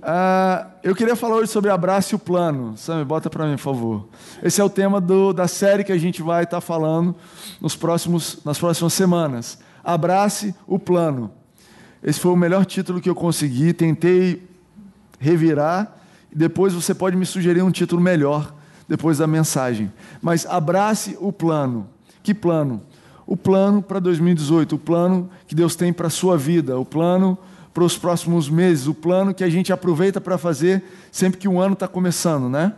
[0.00, 2.74] Uh, eu queria falar hoje sobre abraço e o plano.
[2.76, 4.08] Sam, bota para mim, por favor.
[4.42, 7.14] Esse é o tema do, da série que a gente vai estar tá falando
[7.60, 9.58] nos próximos, nas próximas semanas.
[9.84, 11.30] Abrace o plano.
[12.02, 13.74] Esse foi o melhor título que eu consegui.
[13.74, 14.42] Tentei
[15.18, 15.94] revirar.
[16.32, 18.54] E depois você pode me sugerir um título melhor
[18.88, 19.92] depois da mensagem.
[20.22, 21.86] Mas abrace o plano.
[22.22, 22.80] Que plano?
[23.26, 27.36] O plano para 2018, o plano que Deus tem para a sua vida, o plano
[27.72, 31.60] para os próximos meses, o plano que a gente aproveita para fazer sempre que um
[31.60, 32.72] ano está começando, né?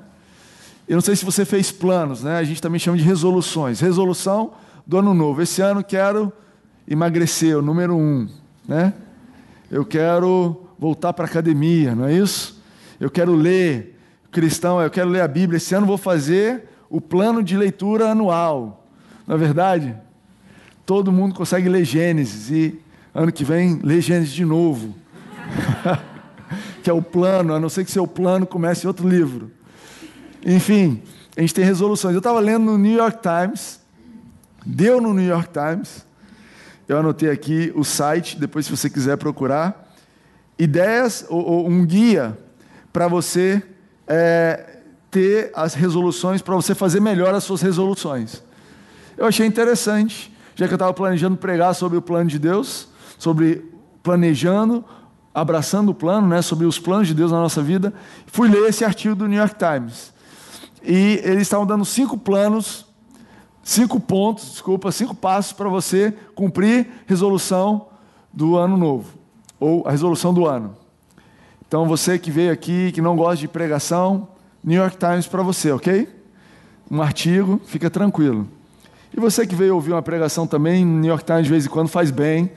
[0.86, 2.36] Eu não sei se você fez planos, né?
[2.36, 3.80] A gente também chama de resoluções.
[3.80, 4.52] Resolução
[4.86, 5.40] do ano novo.
[5.40, 6.32] Esse ano quero
[6.86, 8.28] emagrecer, o número um,
[8.66, 8.92] né?
[9.70, 12.60] Eu quero voltar para a academia, não é isso?
[13.00, 13.98] Eu quero ler,
[14.30, 15.56] cristão, eu quero ler a Bíblia.
[15.56, 18.86] Esse ano vou fazer o plano de leitura anual.
[19.26, 19.96] Na é verdade,
[20.84, 22.80] todo mundo consegue ler Gênesis e
[23.14, 24.94] Ano que vem, lê Gênesis de novo.
[26.82, 29.50] que é o plano, a não ser que seu plano comece outro livro.
[30.44, 31.02] Enfim,
[31.36, 32.14] a gente tem resoluções.
[32.14, 33.80] Eu estava lendo no New York Times,
[34.64, 36.04] deu no New York Times,
[36.88, 39.94] eu anotei aqui o site, depois se você quiser procurar,
[40.58, 42.36] ideias ou, ou um guia
[42.92, 43.62] para você
[44.06, 44.78] é,
[45.10, 48.42] ter as resoluções, para você fazer melhor as suas resoluções.
[49.16, 52.88] Eu achei interessante, já que eu estava planejando pregar sobre o plano de Deus,
[53.22, 53.64] sobre
[54.02, 54.84] planejando,
[55.32, 57.94] abraçando o plano, né, sobre os planos de Deus na nossa vida.
[58.26, 60.12] Fui ler esse artigo do New York Times.
[60.82, 62.84] E eles estavam dando cinco planos,
[63.62, 67.86] cinco pontos, desculpa, cinco passos para você cumprir resolução
[68.32, 69.16] do ano novo,
[69.60, 70.74] ou a resolução do ano.
[71.68, 74.30] Então, você que veio aqui, que não gosta de pregação,
[74.64, 76.08] New York Times para você, ok?
[76.90, 78.48] Um artigo, fica tranquilo.
[79.16, 81.86] E você que veio ouvir uma pregação também, New York Times de vez em quando
[81.86, 82.50] faz bem,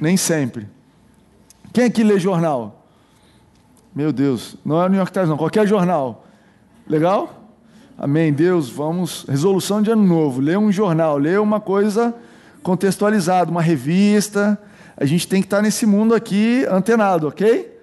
[0.00, 0.68] nem sempre.
[1.72, 2.86] Quem aqui lê jornal?
[3.94, 6.26] Meu Deus, não é o New York Times, não, qualquer jornal.
[6.86, 7.50] Legal?
[7.98, 8.32] Amém.
[8.32, 9.24] Deus, vamos.
[9.26, 10.40] Resolução de ano novo.
[10.40, 12.14] Lê um jornal, lê uma coisa
[12.62, 14.60] contextualizada, uma revista.
[14.96, 17.74] A gente tem que estar nesse mundo aqui antenado, ok?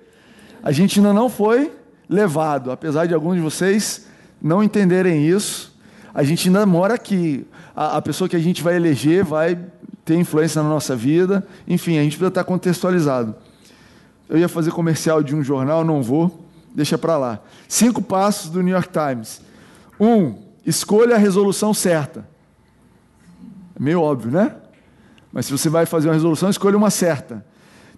[0.62, 1.72] A gente ainda não foi
[2.08, 4.08] levado, apesar de alguns de vocês
[4.42, 5.75] não entenderem isso.
[6.13, 7.47] A gente ainda mora aqui.
[7.75, 9.58] A, a pessoa que a gente vai eleger vai
[10.06, 11.46] ter influência na nossa vida.
[11.68, 13.36] Enfim, a gente precisa estar contextualizado.
[14.30, 17.40] Eu ia fazer comercial de um jornal, não vou, deixa para lá.
[17.68, 19.42] Cinco passos do New York Times.
[20.00, 22.28] Um, escolha a resolução certa.
[23.75, 24.56] É meio óbvio, né?
[25.31, 27.46] Mas se você vai fazer uma resolução, escolha uma certa.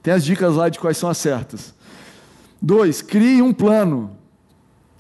[0.02, 1.74] Tem as dicas lá de quais são as certas.
[2.62, 4.12] Dois, crie um plano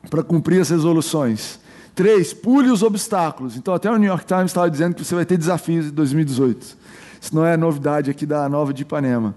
[0.09, 1.59] para cumprir as resoluções.
[1.95, 3.55] Três, pule os obstáculos.
[3.55, 6.77] Então, até o New York Times estava dizendo que você vai ter desafios em 2018.
[7.21, 9.33] Isso não é novidade aqui da Nova de Ipanema.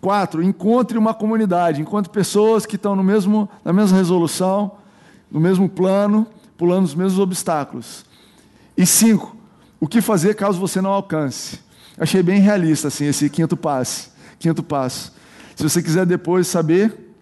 [0.00, 4.72] Quatro, encontre uma comunidade, encontre pessoas que estão no mesmo, na mesma resolução,
[5.30, 8.04] no mesmo plano, pulando os mesmos obstáculos.
[8.76, 9.36] E cinco,
[9.78, 11.60] o que fazer caso você não alcance?
[11.98, 14.10] Achei bem realista assim esse quinto passo.
[14.38, 15.12] Quinto passo.
[15.54, 17.12] Se você quiser depois saber,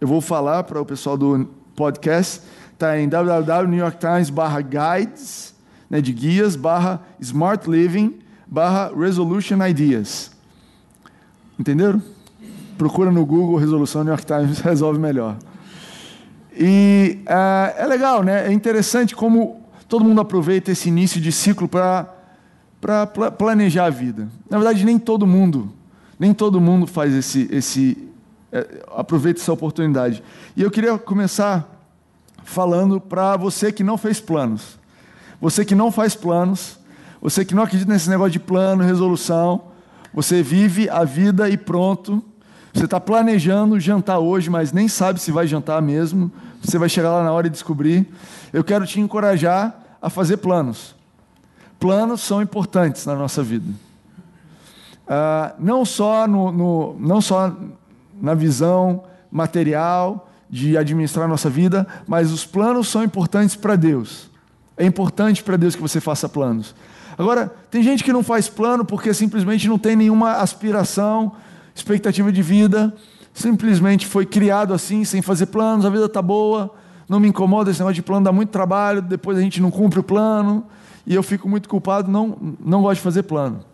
[0.00, 2.42] eu vou falar para o pessoal do podcast.
[2.80, 5.54] Está em www.newyorktimes/guides,
[5.90, 10.30] né, de guias, barra Smart Living barra Resolution Ideas.
[11.58, 12.02] Entenderam?
[12.78, 15.36] Procura no Google Resolução New York Times, resolve melhor.
[16.58, 18.48] E é, é legal, né?
[18.48, 22.06] É interessante como todo mundo aproveita esse início de ciclo para
[23.36, 24.26] planejar a vida.
[24.48, 25.70] Na verdade, nem todo mundo,
[26.18, 28.08] nem todo mundo faz esse, esse
[28.50, 30.22] é, aproveita essa oportunidade.
[30.56, 31.69] E eu queria começar
[32.50, 34.78] falando para você que não fez planos.
[35.40, 36.78] Você que não faz planos,
[37.22, 39.62] você que não acredita nesse negócio de plano, resolução,
[40.12, 42.22] você vive a vida e pronto.
[42.74, 46.30] Você está planejando jantar hoje, mas nem sabe se vai jantar mesmo.
[46.60, 48.06] Você vai chegar lá na hora e descobrir.
[48.52, 50.94] Eu quero te encorajar a fazer planos.
[51.78, 53.72] Planos são importantes na nossa vida.
[55.08, 57.52] Ah, não, só no, no, não só
[58.20, 64.28] na visão material de administrar a nossa vida, mas os planos são importantes para Deus.
[64.76, 66.74] É importante para Deus que você faça planos.
[67.16, 71.32] Agora, tem gente que não faz plano porque simplesmente não tem nenhuma aspiração,
[71.74, 72.92] expectativa de vida,
[73.32, 76.74] simplesmente foi criado assim, sem fazer planos, a vida está boa,
[77.08, 80.00] não me incomoda esse negócio de plano, dá muito trabalho, depois a gente não cumpre
[80.00, 80.64] o plano,
[81.06, 83.64] e eu fico muito culpado, não, não gosto de fazer plano.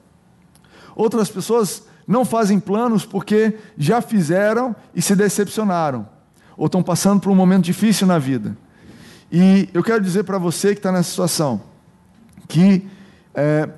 [0.94, 6.08] Outras pessoas não fazem planos porque já fizeram e se decepcionaram,
[6.56, 8.56] ou estão passando por um momento difícil na vida.
[9.30, 11.60] E eu quero dizer para você que está nessa situação,
[12.48, 12.86] que
[13.34, 13.68] é,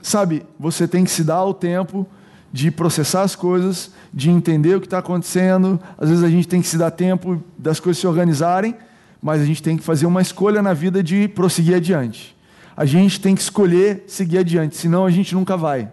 [0.00, 2.06] sabe, você tem que se dar o tempo
[2.52, 5.80] de processar as coisas, de entender o que está acontecendo.
[5.96, 8.74] Às vezes a gente tem que se dar tempo das coisas se organizarem,
[9.22, 12.36] mas a gente tem que fazer uma escolha na vida de prosseguir adiante.
[12.76, 15.90] A gente tem que escolher seguir adiante, senão a gente nunca vai.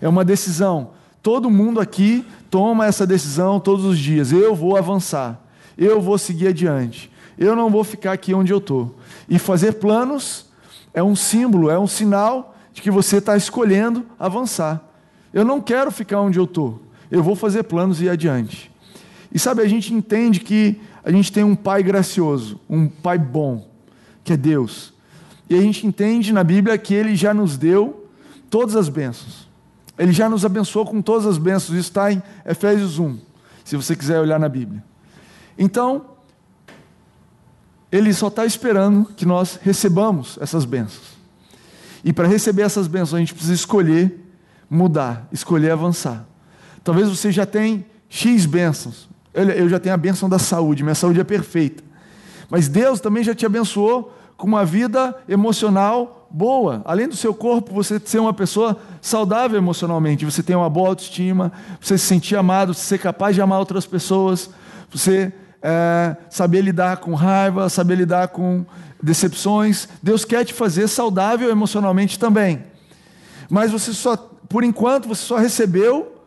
[0.00, 0.90] É uma decisão.
[1.22, 4.32] Todo mundo aqui toma essa decisão todos os dias.
[4.32, 5.41] Eu vou avançar.
[5.76, 7.10] Eu vou seguir adiante.
[7.38, 8.96] Eu não vou ficar aqui onde eu estou.
[9.28, 10.46] E fazer planos
[10.94, 14.82] é um símbolo, é um sinal de que você está escolhendo avançar.
[15.32, 16.80] Eu não quero ficar onde eu estou.
[17.10, 18.70] Eu vou fazer planos e ir adiante.
[19.32, 23.66] E sabe, a gente entende que a gente tem um pai gracioso, um pai bom,
[24.22, 24.92] que é Deus.
[25.48, 28.06] E a gente entende na Bíblia que ele já nos deu
[28.48, 29.48] todas as bênçãos.
[29.98, 31.78] Ele já nos abençoou com todas as bênçãos.
[31.78, 33.18] Isso está em Efésios 1,
[33.64, 34.82] se você quiser olhar na Bíblia.
[35.58, 36.06] Então,
[37.90, 41.12] ele só está esperando que nós recebamos essas bênçãos.
[42.04, 44.18] E para receber essas bênçãos, a gente precisa escolher
[44.68, 46.26] mudar, escolher avançar.
[46.82, 49.08] Talvez você já tenha X bênçãos.
[49.34, 51.82] Eu já tenho a bênção da saúde, minha saúde é perfeita.
[52.50, 56.82] Mas Deus também já te abençoou com uma vida emocional boa.
[56.84, 61.52] Além do seu corpo, você ser uma pessoa saudável emocionalmente, você tem uma boa autoestima,
[61.80, 64.50] você se sentir amado, você ser capaz de amar outras pessoas,
[64.90, 65.32] você
[65.62, 68.64] é, saber lidar com raiva, saber lidar com
[69.02, 69.88] decepções.
[70.02, 72.64] Deus quer te fazer saudável emocionalmente também.
[73.48, 74.16] Mas você só,
[74.48, 76.24] por enquanto, você só recebeu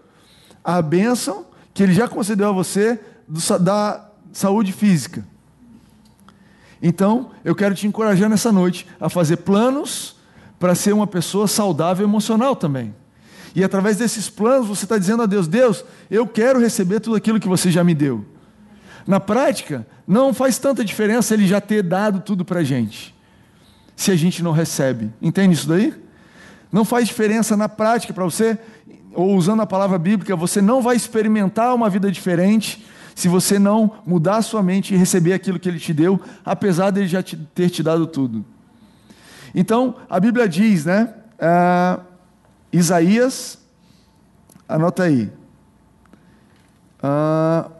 [0.63, 2.99] a bênção que Ele já concedeu a você
[3.59, 5.25] da saúde física.
[6.81, 10.15] Então, eu quero te encorajar nessa noite a fazer planos
[10.59, 12.93] para ser uma pessoa saudável emocional também.
[13.55, 17.39] E através desses planos você está dizendo a Deus: Deus, eu quero receber tudo aquilo
[17.39, 18.25] que você já me deu.
[19.05, 23.13] Na prática, não faz tanta diferença ele já ter dado tudo para a gente,
[23.95, 25.11] se a gente não recebe.
[25.21, 25.93] Entende isso daí?
[26.71, 28.57] Não faz diferença na prática para você,
[29.13, 32.85] ou usando a palavra bíblica, você não vai experimentar uma vida diferente
[33.15, 37.07] se você não mudar sua mente e receber aquilo que ele te deu, apesar dele
[37.07, 38.43] já te, ter te dado tudo.
[39.53, 41.13] Então, a Bíblia diz, né?
[41.39, 42.01] Uh,
[42.73, 43.57] Isaías,
[44.67, 45.31] anota aí.
[47.01, 47.71] Uh,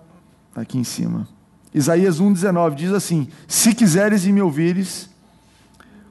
[0.55, 1.27] aqui em cima.
[1.73, 5.09] Isaías 1,19 diz assim: Se quiseres e me ouvires,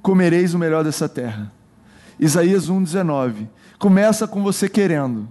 [0.03, 1.51] comereis o melhor dessa terra.
[2.21, 3.49] Isaías 1,19.
[3.79, 5.29] Começa com você querendo.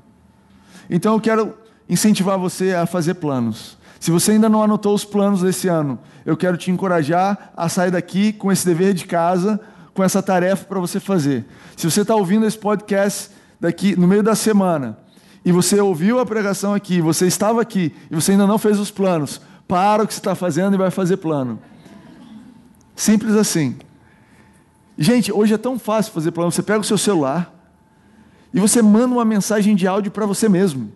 [0.89, 1.53] Então eu quero
[1.87, 3.77] incentivar você a fazer planos.
[3.99, 7.91] Se você ainda não anotou os planos desse ano, eu quero te encorajar a sair
[7.91, 9.59] daqui com esse dever de casa,
[9.93, 11.45] com essa tarefa para você fazer.
[11.77, 13.29] Se você está ouvindo esse podcast
[13.61, 14.97] daqui no meio da semana
[15.45, 18.89] e você ouviu a pregação aqui, você estava aqui e você ainda não fez os
[18.89, 21.59] planos, para o que você está fazendo e vai fazer plano.
[22.95, 23.75] Simples assim.
[24.97, 26.51] Gente, hoje é tão fácil fazer plano.
[26.51, 27.51] Você pega o seu celular
[28.53, 30.91] e você manda uma mensagem de áudio para você mesmo.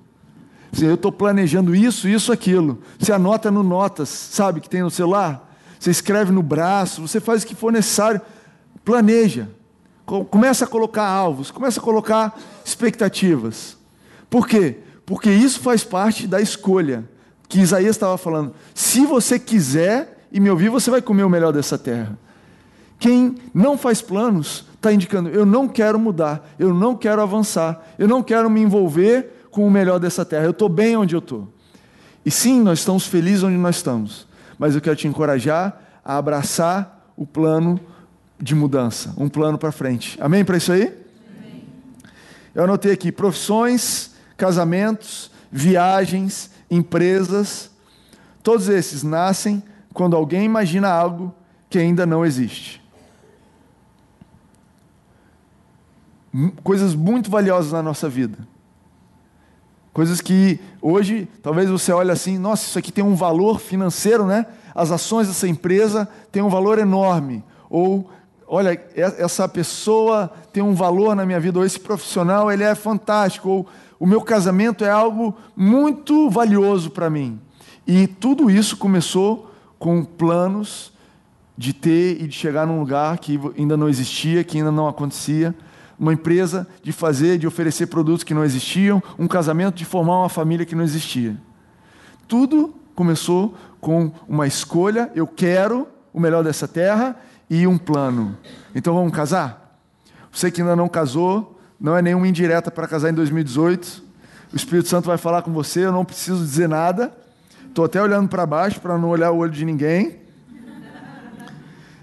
[0.80, 2.82] Eu estou planejando isso, isso, aquilo.
[3.00, 5.50] Você anota no Notas, sabe, que tem no celular?
[5.80, 8.22] Você escreve no braço, você faz o que for necessário.
[8.86, 9.50] Planeja.
[10.06, 13.77] Começa a colocar alvos, começa a colocar expectativas.
[14.30, 14.78] Por quê?
[15.06, 17.04] Porque isso faz parte da escolha
[17.48, 18.54] que Isaías estava falando.
[18.74, 22.18] Se você quiser e me ouvir, você vai comer o melhor dessa terra.
[23.00, 28.08] Quem não faz planos está indicando: eu não quero mudar, eu não quero avançar, eu
[28.08, 30.46] não quero me envolver com o melhor dessa terra.
[30.46, 31.48] Eu estou bem onde eu estou.
[32.26, 34.28] E sim, nós estamos felizes onde nós estamos.
[34.60, 37.80] Mas eu quero te encorajar a abraçar o plano
[38.40, 40.18] de mudança, um plano para frente.
[40.22, 40.84] Amém para isso aí?
[40.84, 41.64] Amém.
[42.54, 47.72] Eu anotei aqui profissões, casamentos, viagens, empresas.
[48.44, 49.62] Todos esses nascem
[49.94, 51.34] quando alguém imagina algo
[51.70, 52.82] que ainda não existe.
[56.64, 58.38] Coisas muito valiosas na nossa vida.
[59.92, 64.46] Coisas que hoje, talvez você olhe assim, nossa, isso aqui tem um valor financeiro, né?
[64.76, 67.44] As ações dessa empresa têm um valor enorme.
[67.68, 68.08] Ou,
[68.48, 73.50] olha, essa pessoa tem um valor na minha vida, ou esse profissional, ele é fantástico.
[73.50, 73.68] Ou
[74.00, 77.40] o meu casamento é algo muito valioso para mim.
[77.86, 80.92] E tudo isso começou com planos
[81.58, 85.56] de ter e de chegar num lugar que ainda não existia, que ainda não acontecia
[86.00, 90.30] uma empresa de fazer, de oferecer produtos que não existiam, um casamento de formar uma
[90.30, 91.36] família que não existia.
[92.28, 97.16] Tudo começou com uma escolha, eu quero o melhor dessa terra
[97.50, 98.38] e um plano.
[98.76, 99.80] Então vamos casar?
[100.32, 104.04] Você que ainda não casou, não é nenhuma indireta para casar em 2018.
[104.52, 107.12] O Espírito Santo vai falar com você, eu não preciso dizer nada.
[107.68, 110.18] Estou até olhando para baixo para não olhar o olho de ninguém.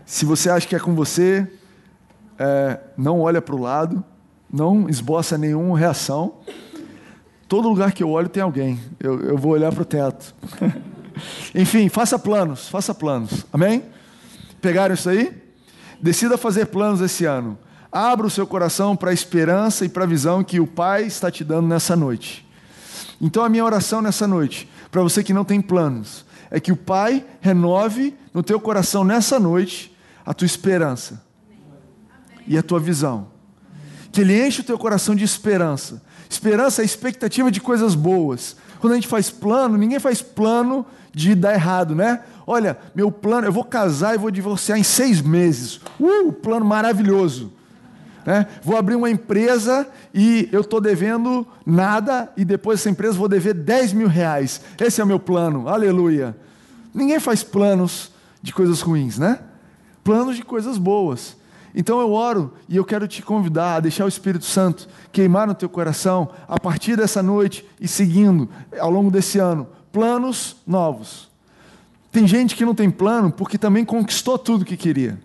[0.07, 1.51] Se você acha que é com você,
[2.39, 4.05] é, não olha para o lado,
[4.53, 6.35] não esboça nenhuma reação.
[7.49, 8.79] Todo lugar que eu olho tem alguém.
[9.01, 10.35] Eu, eu vou olhar para o teto.
[11.55, 13.47] Enfim, faça planos, faça planos.
[13.53, 13.85] Amém?
[14.61, 15.43] Pegaram isso aí?
[16.01, 17.59] Decida fazer planos esse ano.
[17.95, 21.31] Abra o seu coração para a esperança e para a visão que o Pai está
[21.31, 22.45] te dando nessa noite.
[23.21, 26.77] Então, a minha oração nessa noite, para você que não tem planos, é que o
[26.77, 29.97] Pai renove no teu coração nessa noite
[30.27, 31.23] a tua esperança
[32.49, 33.29] e a tua visão.
[34.11, 36.03] Que Ele enche o teu coração de esperança.
[36.29, 38.57] Esperança é a expectativa de coisas boas.
[38.81, 42.25] Quando a gente faz plano, ninguém faz plano de dar errado, né?
[42.45, 45.81] Olha, meu plano, eu vou casar e vou divorciar em seis meses.
[46.01, 47.53] Uh, plano maravilhoso.
[48.27, 48.47] Né?
[48.63, 53.55] Vou abrir uma empresa e eu estou devendo nada e depois essa empresa vou dever
[53.55, 54.61] 10 mil reais.
[54.81, 56.37] Esse é o meu plano, aleluia.
[56.93, 58.13] Ninguém faz planos
[58.43, 59.41] de coisas ruins, né?
[60.03, 61.37] Planos de coisas boas.
[61.75, 65.55] Então eu oro e eu quero te convidar a deixar o Espírito Santo queimar no
[65.55, 71.31] teu coração a partir dessa noite e seguindo ao longo desse ano planos novos.
[72.13, 75.19] Tem gente que não tem plano porque também conquistou tudo que queria.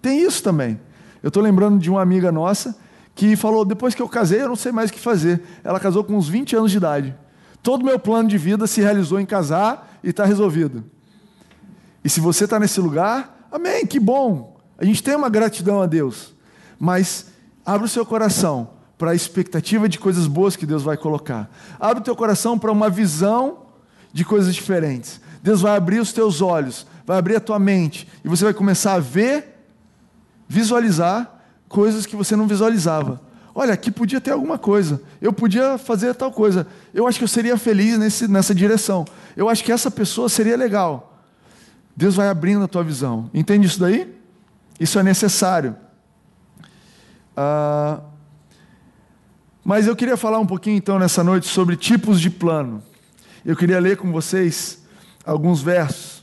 [0.00, 0.80] Tem isso também.
[1.22, 2.76] Eu estou lembrando de uma amiga nossa
[3.14, 5.42] que falou: depois que eu casei, eu não sei mais o que fazer.
[5.62, 7.14] Ela casou com uns 20 anos de idade.
[7.62, 10.84] Todo o meu plano de vida se realizou em casar e está resolvido.
[12.04, 14.60] E se você está nesse lugar, amém, que bom.
[14.76, 16.34] A gente tem uma gratidão a Deus,
[16.78, 17.26] mas
[17.64, 21.50] abre o seu coração para a expectativa de coisas boas que Deus vai colocar.
[21.78, 23.66] Abre o teu coração para uma visão
[24.12, 25.20] de coisas diferentes.
[25.42, 28.94] Deus vai abrir os teus olhos, vai abrir a tua mente e você vai começar
[28.94, 29.51] a ver,
[30.52, 33.22] visualizar coisas que você não visualizava.
[33.54, 35.00] Olha, aqui podia ter alguma coisa.
[35.18, 36.66] Eu podia fazer tal coisa.
[36.92, 39.06] Eu acho que eu seria feliz nesse, nessa direção.
[39.34, 41.18] Eu acho que essa pessoa seria legal.
[41.96, 43.30] Deus vai abrindo a tua visão.
[43.32, 44.14] Entende isso daí?
[44.78, 45.74] Isso é necessário.
[47.34, 48.00] Ah,
[49.64, 52.82] mas eu queria falar um pouquinho então nessa noite sobre tipos de plano.
[53.44, 54.82] Eu queria ler com vocês
[55.24, 56.22] alguns versos.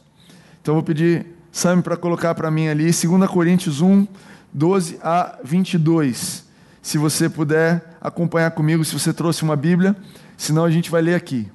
[0.61, 4.07] Então vou pedir Sam para colocar para mim ali, 2 Coríntios 1,
[4.53, 6.45] 12 a 22.
[6.81, 9.95] Se você puder acompanhar comigo, se você trouxe uma Bíblia,
[10.37, 11.49] senão a gente vai ler aqui.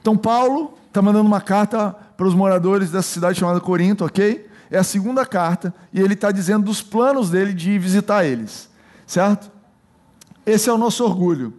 [0.00, 4.50] Então Paulo está mandando uma carta para os moradores dessa cidade chamada Corinto, ok?
[4.72, 8.70] é a segunda carta, e ele está dizendo dos planos dele de visitar eles,
[9.06, 9.50] certo?
[10.46, 11.52] Esse é o nosso orgulho.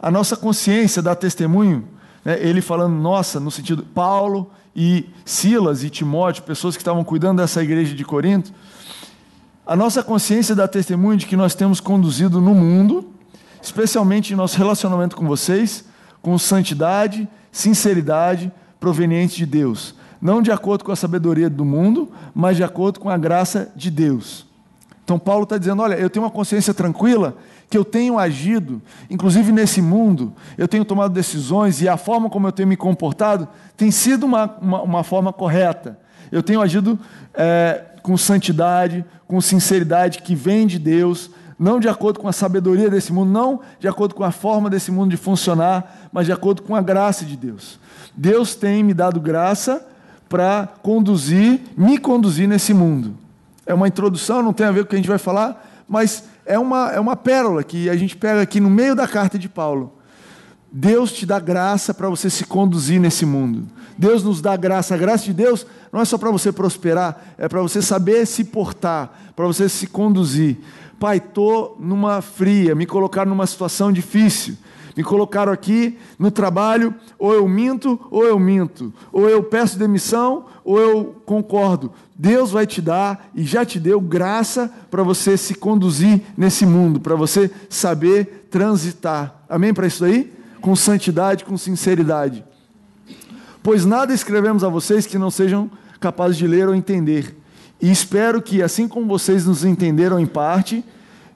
[0.00, 1.86] A nossa consciência dá testemunho,
[2.24, 2.38] né?
[2.40, 7.62] ele falando nossa, no sentido Paulo e Silas e Timóteo, pessoas que estavam cuidando dessa
[7.62, 8.52] igreja de Corinto.
[9.66, 13.10] A nossa consciência dá testemunho de que nós temos conduzido no mundo,
[13.62, 15.84] especialmente em nosso relacionamento com vocês,
[16.20, 22.56] com santidade, sinceridade proveniente de Deus não de acordo com a sabedoria do mundo, mas
[22.56, 24.46] de acordo com a graça de Deus.
[25.04, 27.36] Então, Paulo está dizendo: olha, eu tenho uma consciência tranquila,
[27.68, 28.80] que eu tenho agido,
[29.10, 33.48] inclusive nesse mundo, eu tenho tomado decisões e a forma como eu tenho me comportado
[33.76, 35.98] tem sido uma, uma, uma forma correta.
[36.30, 36.98] Eu tenho agido
[37.34, 42.90] é, com santidade, com sinceridade que vem de Deus, não de acordo com a sabedoria
[42.90, 46.62] desse mundo, não de acordo com a forma desse mundo de funcionar, mas de acordo
[46.62, 47.80] com a graça de Deus.
[48.14, 49.84] Deus tem me dado graça
[50.28, 53.14] para conduzir, me conduzir nesse mundo.
[53.64, 56.24] É uma introdução, não tem a ver com o que a gente vai falar, mas
[56.46, 59.48] é uma, é uma pérola que a gente pega aqui no meio da carta de
[59.48, 59.92] Paulo.
[60.70, 63.66] Deus te dá graça para você se conduzir nesse mundo.
[63.98, 64.94] Deus nos dá graça.
[64.94, 68.44] A graça de Deus não é só para você prosperar, é para você saber se
[68.44, 70.58] portar, para você se conduzir.
[70.98, 74.56] Pai, estou numa fria, me colocar numa situação difícil
[74.96, 80.46] me colocaram aqui no trabalho, ou eu minto, ou eu minto, ou eu peço demissão,
[80.64, 81.92] ou eu concordo.
[82.14, 86.98] Deus vai te dar e já te deu graça para você se conduzir nesse mundo,
[86.98, 89.44] para você saber transitar.
[89.48, 90.32] Amém para isso aí?
[90.62, 92.42] Com santidade, com sinceridade.
[93.62, 97.36] Pois nada escrevemos a vocês que não sejam capazes de ler ou entender.
[97.82, 100.82] E espero que, assim como vocês nos entenderam em parte,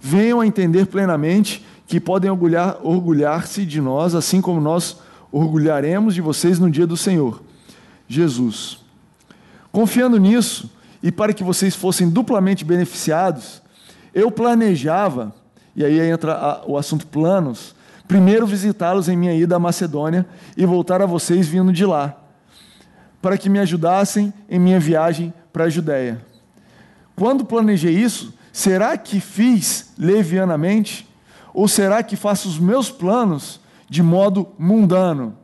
[0.01, 4.99] venham a entender plenamente que podem orgulhar-se orgulhar de nós, assim como nós
[5.33, 7.43] orgulharemos de vocês no dia do Senhor,
[8.07, 8.79] Jesus.
[9.73, 10.71] Confiando nisso,
[11.03, 13.61] e para que vocês fossem duplamente beneficiados,
[14.15, 15.35] eu planejava,
[15.75, 17.75] e aí entra a, o assunto planos,
[18.07, 20.25] primeiro visitá-los em minha ida à Macedônia
[20.57, 22.17] e voltar a vocês vindo de lá,
[23.21, 26.25] para que me ajudassem em minha viagem para a Judéia.
[27.17, 31.10] Quando planejei isso, será que fiz levianamente?
[31.53, 35.37] Ou será que faço os meus planos de modo mundano,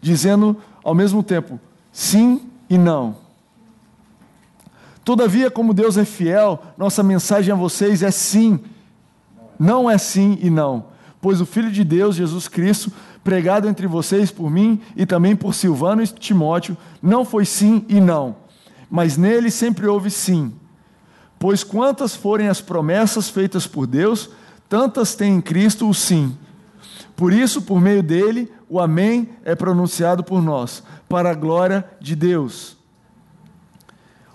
[0.00, 1.60] dizendo ao mesmo tempo
[1.92, 3.16] sim e não?
[5.04, 8.60] Todavia, como Deus é fiel, nossa mensagem a vocês é sim,
[9.58, 10.86] não é sim e não.
[11.20, 15.54] Pois o Filho de Deus, Jesus Cristo, pregado entre vocês por mim e também por
[15.54, 18.36] Silvano e Timóteo, não foi sim e não,
[18.90, 20.52] mas nele sempre houve sim.
[21.38, 24.30] Pois quantas forem as promessas feitas por Deus,
[24.70, 26.38] tantas tem em Cristo o sim.
[27.16, 32.14] Por isso, por meio dele, o Amém é pronunciado por nós, para a glória de
[32.14, 32.78] Deus.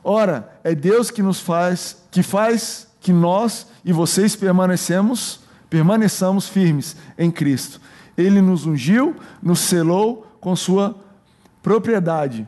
[0.04, 5.40] Ora, é Deus que nos faz, que faz que nós e vocês permanecemos,
[5.70, 7.80] permaneçamos firmes em Cristo.
[8.18, 10.96] Ele nos ungiu, nos selou com sua
[11.64, 12.46] propriedade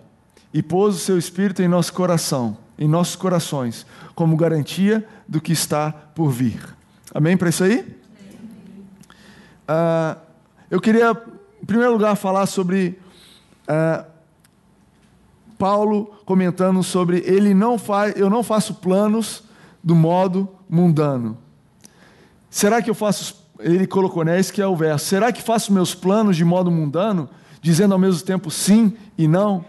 [0.54, 5.54] e pôs o seu espírito em nosso coração, em nossos corações, como garantia do que
[5.54, 6.77] está por vir.
[7.18, 7.84] Amém para isso aí?
[9.68, 10.18] Ah,
[10.70, 11.20] eu queria,
[11.60, 13.00] em primeiro lugar, falar sobre
[13.68, 14.06] ah,
[15.58, 19.44] Paulo comentando sobre ele não faz, eu não faço planos
[19.84, 21.36] do modo mundano.
[22.52, 25.96] Será que eu faço, ele colocou, né, que é o verso, será que faço meus
[25.96, 27.28] planos de modo mundano,
[27.60, 29.66] dizendo ao mesmo tempo sim e não?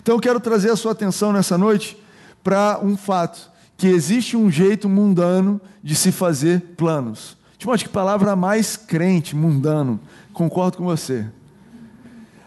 [0.00, 2.02] Então eu quero trazer a sua atenção nessa noite
[2.42, 7.36] para um fato, que existe um jeito mundano de se fazer planos.
[7.58, 10.00] Timóteo, que palavra mais crente, mundano,
[10.32, 11.26] concordo com você.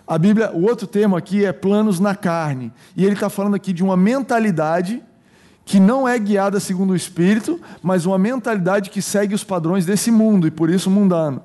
[0.07, 2.71] A Bíblia, o outro termo aqui é planos na carne.
[2.95, 5.03] E ele está falando aqui de uma mentalidade
[5.65, 10.09] que não é guiada segundo o Espírito, mas uma mentalidade que segue os padrões desse
[10.09, 11.43] mundo e por isso mundano.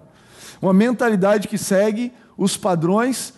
[0.60, 3.34] Uma mentalidade que segue os padrões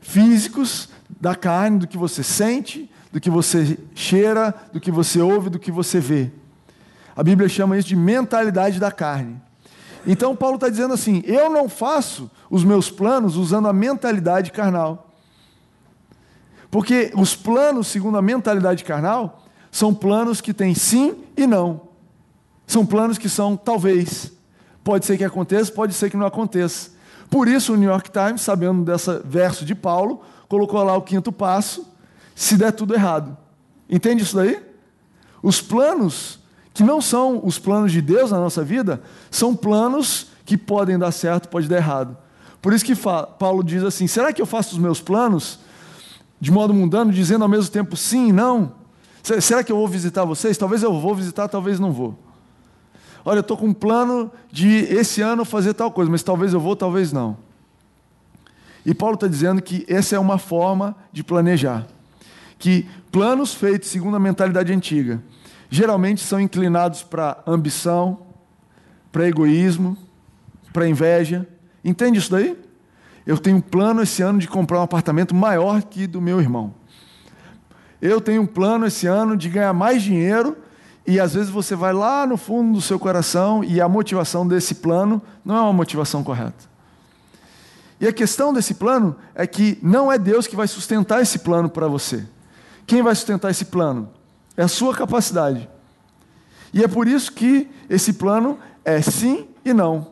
[0.00, 0.88] físicos
[1.20, 5.56] da carne, do que você sente, do que você cheira, do que você ouve, do
[5.60, 6.32] que você vê.
[7.14, 9.40] A Bíblia chama isso de mentalidade da carne.
[10.04, 15.12] Então Paulo está dizendo assim: eu não faço os meus planos usando a mentalidade carnal.
[16.72, 21.82] Porque os planos, segundo a mentalidade carnal, são planos que têm sim e não.
[22.66, 24.32] São planos que são talvez.
[24.82, 26.90] Pode ser que aconteça, pode ser que não aconteça.
[27.30, 31.30] Por isso o New York Times, sabendo dessa verso de Paulo, colocou lá o quinto
[31.30, 31.93] passo,
[32.34, 33.36] se der tudo errado.
[33.88, 34.60] Entende isso daí?
[35.42, 36.40] Os planos
[36.74, 41.12] que não são os planos de Deus na nossa vida, são planos que podem dar
[41.12, 42.16] certo, pode dar errado.
[42.60, 42.96] Por isso que
[43.38, 45.60] Paulo diz assim: será que eu faço os meus planos
[46.40, 48.72] de modo mundano, dizendo ao mesmo tempo sim e não?
[49.22, 50.58] Será que eu vou visitar vocês?
[50.58, 52.18] Talvez eu vou visitar, talvez não vou.
[53.24, 56.60] Olha, eu estou com um plano de esse ano fazer tal coisa, mas talvez eu
[56.60, 57.38] vou, talvez não.
[58.84, 61.86] E Paulo está dizendo que essa é uma forma de planejar.
[62.64, 65.22] Que planos feitos segundo a mentalidade antiga
[65.68, 68.20] geralmente são inclinados para ambição,
[69.12, 69.98] para egoísmo,
[70.72, 71.46] para inveja.
[71.84, 72.56] Entende isso daí?
[73.26, 76.72] Eu tenho um plano esse ano de comprar um apartamento maior que do meu irmão
[78.10, 80.58] eu tenho um plano esse ano de ganhar mais dinheiro,
[81.06, 84.76] e às vezes você vai lá no fundo do seu coração e a motivação desse
[84.76, 86.64] plano não é uma motivação correta.
[87.98, 91.70] E a questão desse plano é que não é Deus que vai sustentar esse plano
[91.70, 92.26] para você.
[92.86, 94.10] Quem vai sustentar esse plano?
[94.56, 95.68] É a sua capacidade.
[96.72, 100.08] E é por isso que esse plano é sim e não.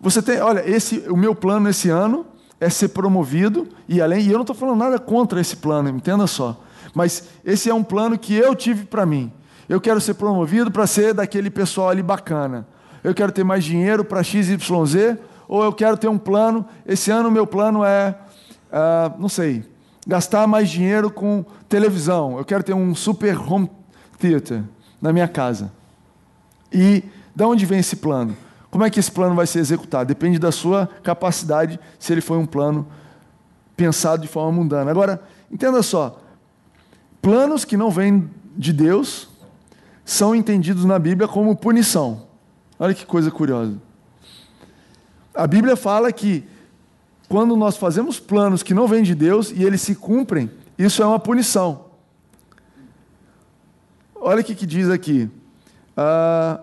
[0.00, 2.26] Você tem, olha, esse, o meu plano esse ano
[2.60, 4.22] é ser promovido e além.
[4.22, 6.60] E eu não estou falando nada contra esse plano, entenda só.
[6.94, 9.32] Mas esse é um plano que eu tive para mim.
[9.68, 12.66] Eu quero ser promovido para ser daquele pessoal ali bacana.
[13.02, 15.16] Eu quero ter mais dinheiro para XYZ,
[15.48, 16.66] ou eu quero ter um plano.
[16.84, 18.16] Esse ano o meu plano é,
[18.70, 19.64] uh, não sei,
[20.06, 22.38] gastar mais dinheiro com televisão.
[22.38, 23.70] Eu quero ter um super home
[24.18, 24.62] theater
[25.00, 25.72] na minha casa.
[26.72, 28.36] E de onde vem esse plano?
[28.70, 30.08] Como é que esse plano vai ser executado?
[30.08, 32.86] Depende da sua capacidade, se ele foi um plano
[33.76, 34.90] pensado de forma mundana.
[34.90, 36.20] Agora, entenda só:
[37.20, 39.28] planos que não vêm de Deus
[40.04, 42.26] são entendidos na Bíblia como punição.
[42.78, 43.76] Olha que coisa curiosa.
[45.34, 46.44] A Bíblia fala que
[47.32, 51.06] quando nós fazemos planos que não vêm de Deus e eles se cumprem, isso é
[51.06, 51.86] uma punição.
[54.14, 55.30] Olha o que, que diz aqui.
[55.96, 56.60] Ah,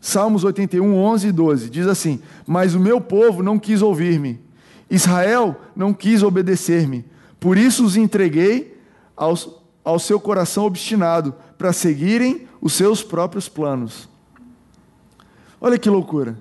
[0.00, 4.40] Salmos 81, 11 e 12 diz assim: Mas o meu povo não quis ouvir-me,
[4.88, 7.04] Israel não quis obedecer-me,
[7.40, 8.80] por isso os entreguei
[9.16, 9.48] aos,
[9.82, 14.08] ao seu coração obstinado, para seguirem os seus próprios planos.
[15.60, 16.38] Olha que loucura!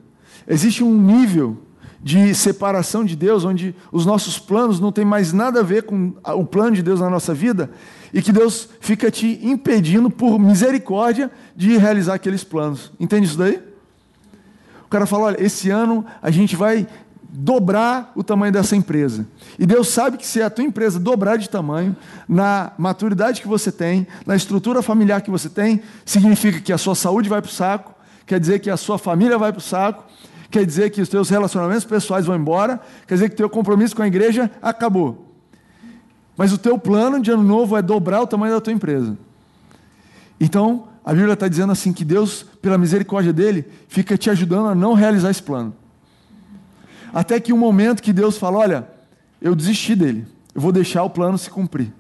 [0.48, 1.58] Existe um nível
[2.04, 6.14] de separação de Deus, onde os nossos planos não têm mais nada a ver com
[6.36, 7.72] o plano de Deus na nossa vida,
[8.14, 12.92] e que Deus fica te impedindo, por misericórdia, de realizar aqueles planos.
[13.00, 13.60] Entende isso daí?
[14.86, 16.86] O cara fala: olha, esse ano a gente vai
[17.36, 19.26] dobrar o tamanho dessa empresa.
[19.58, 21.96] E Deus sabe que se a tua empresa dobrar de tamanho,
[22.28, 26.94] na maturidade que você tem, na estrutura familiar que você tem, significa que a sua
[26.94, 27.96] saúde vai para o saco,
[28.28, 30.04] quer dizer que a sua família vai para o saco,
[30.54, 33.96] quer dizer que os teus relacionamentos pessoais vão embora, quer dizer que o teu compromisso
[33.96, 35.26] com a igreja acabou.
[36.38, 39.18] Mas o teu plano de ano novo é dobrar o tamanho da tua empresa.
[40.40, 44.76] Então, a Bíblia está dizendo assim que Deus, pela misericórdia dele, fica te ajudando a
[44.76, 45.74] não realizar esse plano.
[47.12, 48.88] Até que um momento que Deus fala: Olha,
[49.42, 51.92] eu desisti dele, eu vou deixar o plano se cumprir.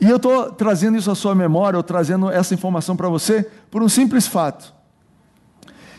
[0.00, 3.80] E eu estou trazendo isso à sua memória, ou trazendo essa informação para você, por
[3.80, 4.76] um simples fato.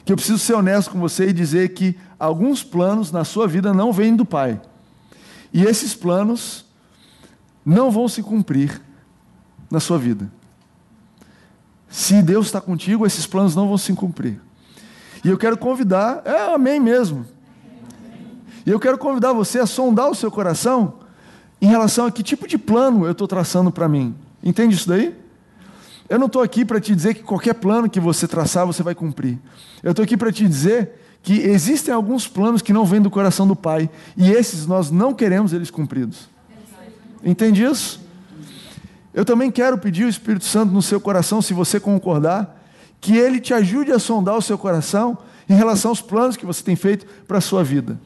[0.05, 3.73] Que eu preciso ser honesto com você e dizer que alguns planos na sua vida
[3.73, 4.59] não vêm do Pai.
[5.53, 6.65] E esses planos
[7.65, 8.81] não vão se cumprir
[9.69, 10.31] na sua vida.
[11.89, 14.39] Se Deus está contigo, esses planos não vão se cumprir.
[15.23, 17.25] E eu quero convidar, é amém mesmo.
[18.65, 20.93] E eu quero convidar você a sondar o seu coração
[21.61, 24.15] em relação a que tipo de plano eu estou traçando para mim.
[24.43, 25.15] Entende isso daí?
[26.09, 28.95] Eu não estou aqui para te dizer que qualquer plano que você traçar você vai
[28.95, 29.37] cumprir.
[29.83, 30.91] Eu estou aqui para te dizer
[31.21, 35.13] que existem alguns planos que não vêm do coração do Pai e esses nós não
[35.13, 36.27] queremos eles cumpridos.
[37.23, 38.01] Entende isso?
[39.13, 42.57] Eu também quero pedir o Espírito Santo no seu coração, se você concordar,
[43.01, 45.17] que ele te ajude a sondar o seu coração
[45.47, 47.99] em relação aos planos que você tem feito para a sua vida.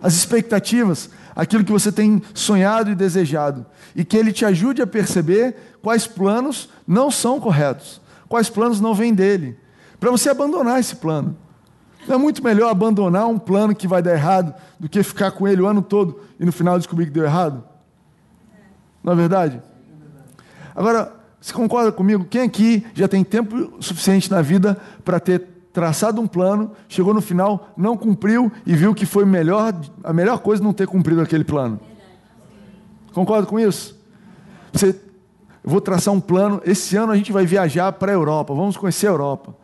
[0.00, 4.86] As expectativas, aquilo que você tem sonhado e desejado, e que ele te ajude a
[4.86, 9.58] perceber quais planos não são corretos, quais planos não vêm dele,
[10.00, 11.36] para você abandonar esse plano.
[12.08, 15.46] Não é muito melhor abandonar um plano que vai dar errado do que ficar com
[15.46, 17.64] ele o ano todo e no final descobrir que deu errado?
[19.02, 19.60] Não é verdade?
[20.74, 22.24] Agora, você concorda comigo?
[22.24, 27.20] Quem aqui já tem tempo suficiente na vida para ter traçado um plano, chegou no
[27.20, 31.44] final, não cumpriu e viu que foi melhor, a melhor coisa não ter cumprido aquele
[31.44, 31.78] plano?
[33.12, 33.94] Concorda com isso?
[34.72, 34.88] Você,
[35.62, 36.62] eu vou traçar um plano.
[36.64, 39.54] Esse ano a gente vai viajar para a Europa, vamos conhecer a Europa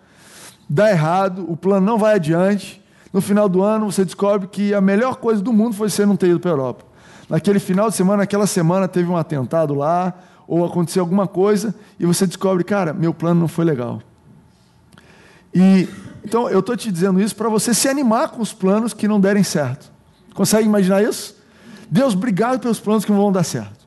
[0.73, 2.83] dá errado, o plano não vai adiante.
[3.13, 6.17] No final do ano, você descobre que a melhor coisa do mundo foi você não
[6.17, 6.85] ter ido para a Europa.
[7.29, 10.15] Naquele final de semana, naquela semana, teve um atentado lá,
[10.49, 14.01] ou aconteceu alguma coisa, e você descobre, cara, meu plano não foi legal.
[15.55, 15.89] E
[16.25, 19.21] então eu estou te dizendo isso para você se animar com os planos que não
[19.21, 19.91] derem certo.
[20.35, 21.37] Consegue imaginar isso?
[21.91, 23.83] Deus, obrigado pelos planos que não vão dar certo.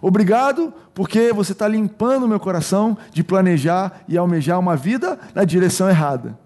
[0.00, 5.44] Obrigado, porque você está limpando o meu coração de planejar e almejar uma vida na
[5.44, 6.38] direção errada.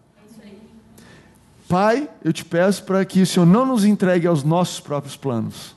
[1.69, 5.77] Pai, eu te peço para que o Senhor não nos entregue aos nossos próprios planos.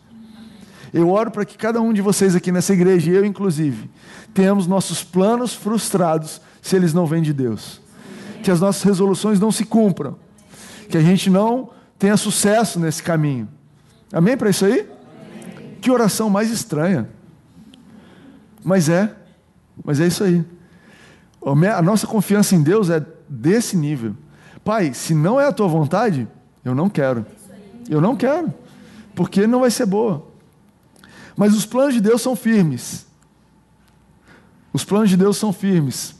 [0.93, 3.89] Eu oro para que cada um de vocês aqui nessa igreja, e eu inclusive,
[4.33, 7.80] tenhamos nossos planos frustrados se eles não vêm de Deus.
[8.43, 10.17] Que as nossas resoluções não se cumpram.
[10.89, 13.47] Que a gente não tenha sucesso nesse caminho.
[14.11, 14.81] Amém para isso aí?
[14.81, 15.77] Amém.
[15.79, 17.09] Que oração mais estranha.
[18.63, 19.15] Mas é,
[19.83, 20.43] mas é isso aí.
[21.43, 24.15] A nossa confiança em Deus é desse nível.
[24.63, 26.27] Pai, se não é a tua vontade,
[26.63, 27.25] eu não quero.
[27.89, 28.53] Eu não quero,
[29.15, 30.27] porque não vai ser boa.
[31.35, 33.07] Mas os planos de Deus são firmes.
[34.71, 36.15] Os planos de Deus são firmes.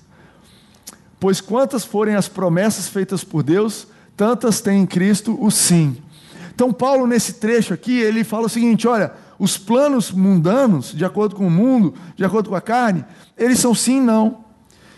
[1.22, 3.86] Pois quantas forem as promessas feitas por Deus,
[4.18, 5.96] tantas tem em Cristo o sim.
[6.52, 11.36] Então, Paulo, nesse trecho aqui, ele fala o seguinte: olha, os planos mundanos, de acordo
[11.36, 13.06] com o mundo, de acordo com a carne,
[13.38, 14.46] eles são sim e não.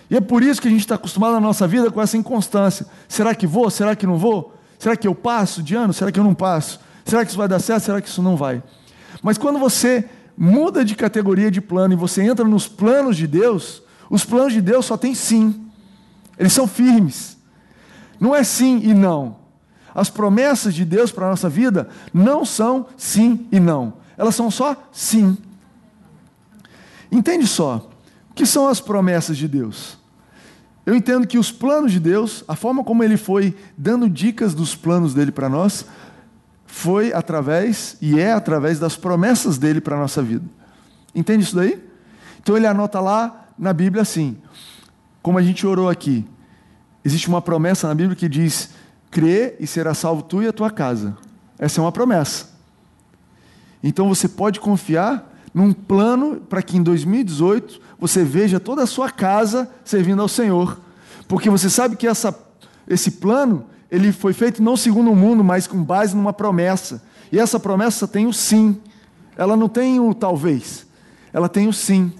[0.09, 2.85] E é por isso que a gente está acostumado na nossa vida com essa inconstância.
[3.09, 3.69] Será que vou?
[3.69, 4.55] Será que não vou?
[4.79, 5.91] Será que eu passo de ano?
[5.91, 6.79] Será que eu não passo?
[7.03, 7.83] Será que isso vai dar certo?
[7.83, 8.63] Será que isso não vai?
[9.21, 10.05] Mas quando você
[10.37, 14.61] muda de categoria de plano e você entra nos planos de Deus, os planos de
[14.61, 15.62] Deus só tem sim.
[16.37, 17.37] Eles são firmes.
[18.19, 19.37] Não é sim e não.
[19.93, 24.49] As promessas de Deus para a nossa vida não são sim e não elas são
[24.49, 25.37] só sim.
[27.11, 27.89] Entende só,
[28.29, 29.97] o que são as promessas de Deus?
[30.85, 34.75] Eu entendo que os planos de Deus, a forma como ele foi dando dicas dos
[34.75, 35.85] planos dele para nós,
[36.65, 40.45] foi através e é através das promessas dele para a nossa vida.
[41.13, 41.81] Entende isso daí?
[42.41, 44.37] Então ele anota lá na Bíblia assim,
[45.23, 46.23] como a gente orou aqui.
[47.03, 48.69] Existe uma promessa na Bíblia que diz:
[49.09, 51.17] crê e será salvo tu e a tua casa.
[51.57, 52.51] Essa é uma promessa.
[53.81, 59.09] Então você pode confiar num plano para que em 2018 você veja toda a sua
[59.09, 60.79] casa servindo ao Senhor.
[61.27, 62.37] Porque você sabe que essa,
[62.87, 67.03] esse plano ele foi feito não segundo o mundo, mas com base numa promessa.
[67.31, 68.81] E essa promessa tem o sim.
[69.37, 70.85] Ela não tem o talvez.
[71.31, 72.11] Ela tem o sim.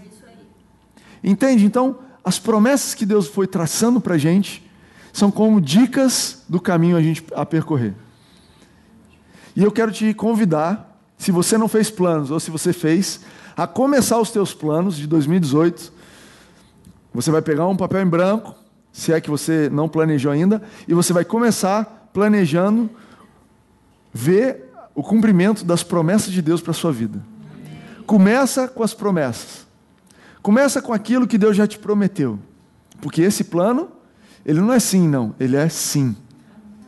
[1.24, 1.66] Entende?
[1.66, 4.70] Então, as promessas que Deus foi traçando para a gente
[5.12, 7.94] são como dicas do caminho a gente a percorrer.
[9.56, 13.22] E eu quero te convidar se você não fez planos ou se você fez,
[13.56, 15.94] a começar os teus planos de 2018,
[17.14, 18.56] você vai pegar um papel em branco
[18.94, 22.88] se é que você não planejou ainda, e você vai começar planejando
[24.14, 27.20] ver o cumprimento das promessas de Deus para a sua vida.
[28.06, 29.66] Começa com as promessas.
[30.44, 32.38] Começa com aquilo que Deus já te prometeu.
[33.02, 33.90] Porque esse plano,
[34.46, 36.16] ele não é sim, não, ele é sim.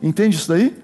[0.04, 0.78] Entende isso daí?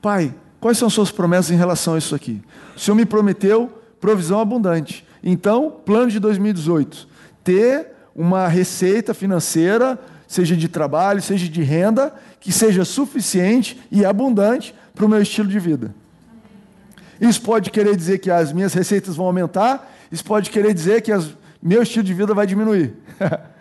[0.00, 2.40] Pai, quais são as suas promessas em relação a isso aqui?
[2.76, 5.04] O Senhor me prometeu provisão abundante.
[5.24, 7.08] Então, plano de 2018,
[7.42, 9.98] ter uma receita financeira,
[10.28, 15.48] seja de trabalho, seja de renda, que seja suficiente e abundante para o meu estilo
[15.48, 15.92] de vida.
[17.20, 21.12] Isso pode querer dizer que as minhas receitas vão aumentar, isso pode querer dizer que
[21.12, 22.94] o meu estilo de vida vai diminuir.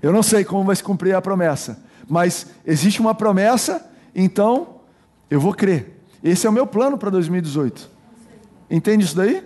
[0.00, 4.76] Eu não sei como vai se cumprir a promessa, mas existe uma promessa, então
[5.28, 6.00] eu vou crer.
[6.22, 7.90] Esse é o meu plano para 2018.
[8.70, 9.42] Entende isso daí?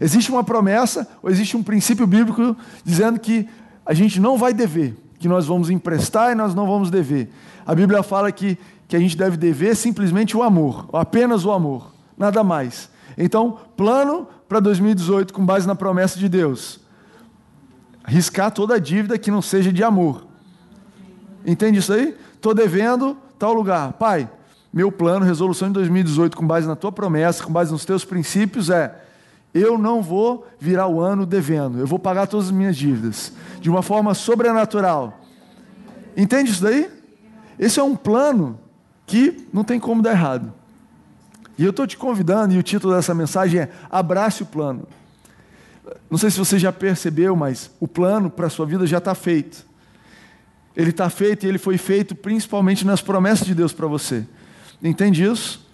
[0.00, 3.48] Existe uma promessa, ou existe um princípio bíblico dizendo que
[3.84, 7.30] a gente não vai dever, que nós vamos emprestar e nós não vamos dever.
[7.66, 11.92] A Bíblia fala que, que a gente deve dever simplesmente o amor, apenas o amor,
[12.16, 12.90] nada mais.
[13.18, 16.78] Então, plano para 2018 com base na promessa de Deus.
[18.06, 20.24] Riscar toda a dívida que não seja de amor.
[21.44, 22.16] Entende isso aí?
[22.34, 23.94] Estou devendo tal lugar.
[23.94, 24.30] Pai,
[24.72, 28.70] meu plano, resolução de 2018, com base na tua promessa, com base nos teus princípios,
[28.70, 29.04] é
[29.52, 33.68] eu não vou virar o ano devendo, eu vou pagar todas as minhas dívidas, de
[33.68, 35.20] uma forma sobrenatural.
[36.16, 36.88] Entende isso daí?
[37.58, 38.58] Esse é um plano
[39.06, 40.52] que não tem como dar errado.
[41.58, 44.86] E eu estou te convidando, e o título dessa mensagem é Abrace o plano.
[46.08, 49.14] Não sei se você já percebeu, mas o plano para a sua vida já está
[49.14, 49.66] feito.
[50.76, 54.24] Ele está feito e ele foi feito principalmente nas promessas de Deus para você.
[54.80, 55.66] Entende isso?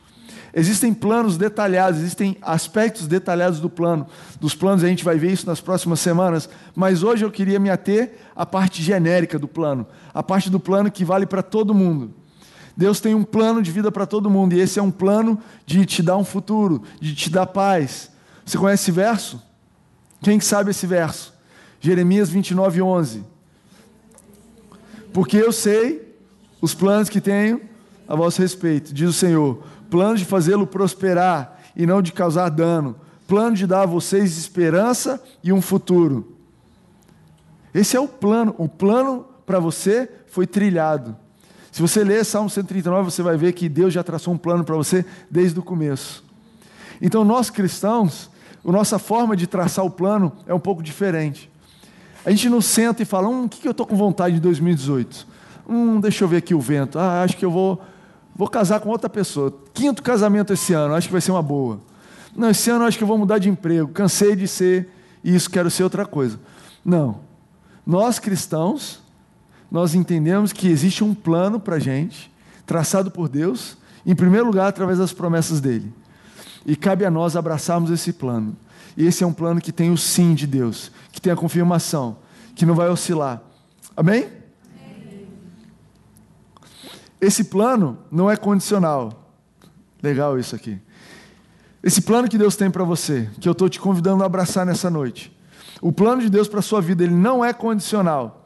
[0.55, 4.07] Existem planos detalhados, existem aspectos detalhados do plano.
[4.41, 7.69] Dos planos a gente vai ver isso nas próximas semanas, mas hoje eu queria me
[7.69, 12.15] ater à parte genérica do plano, a parte do plano que vale para todo mundo.
[12.77, 15.85] Deus tem um plano de vida para todo mundo, e esse é um plano de
[15.87, 18.11] te dar um futuro, de te dar paz.
[18.45, 19.43] Você conhece esse verso?
[20.23, 21.33] Quem sabe esse verso?
[21.81, 23.25] Jeremias 29, 11.
[25.13, 26.17] Porque eu sei
[26.61, 27.61] os planos que tenho
[28.09, 29.63] a vosso respeito, diz o Senhor
[29.95, 32.97] plano de fazê-lo prosperar e não de causar dano,
[33.29, 36.37] plano de dar a vocês esperança e um futuro.
[37.73, 41.17] Esse é o plano, o plano para você foi trilhado.
[41.75, 44.77] Se você ler Salmo 139, você vai ver que Deus já traçou um plano para
[44.77, 46.23] você desde o começo.
[47.03, 48.31] Então, nós cristãos,
[48.65, 51.51] a nossa forma de traçar o plano é um pouco diferente.
[52.25, 55.27] A gente não senta e fala, hum, o que eu estou com vontade de 2018?
[55.69, 56.97] Hum, deixa eu ver aqui o vento.
[56.97, 57.83] Ah, acho que eu vou
[58.37, 59.53] Vou casar com outra pessoa.
[59.73, 61.81] Quinto casamento esse ano, acho que vai ser uma boa.
[62.37, 63.89] Não, esse ano acho que eu vou mudar de emprego.
[63.89, 64.89] Cansei de ser
[65.25, 66.39] isso, quero ser outra coisa.
[66.85, 67.19] Não.
[67.85, 69.04] Nós cristãos,
[69.75, 72.33] nós entendemos que existe um plano para a gente,
[72.65, 75.93] traçado por Deus, em primeiro lugar através das promessas dele.
[76.65, 78.57] E cabe a nós abraçarmos esse plano.
[78.97, 82.19] E esse é um plano que tem o sim de Deus, que tem a confirmação,
[82.55, 83.43] que não vai oscilar.
[83.97, 84.29] Amém?
[87.21, 89.29] Esse plano não é condicional.
[90.01, 90.79] Legal isso aqui.
[91.83, 94.89] Esse plano que Deus tem para você, que eu estou te convidando a abraçar nessa
[94.89, 95.37] noite.
[95.83, 98.44] O plano de Deus para a sua vida, ele não é condicional.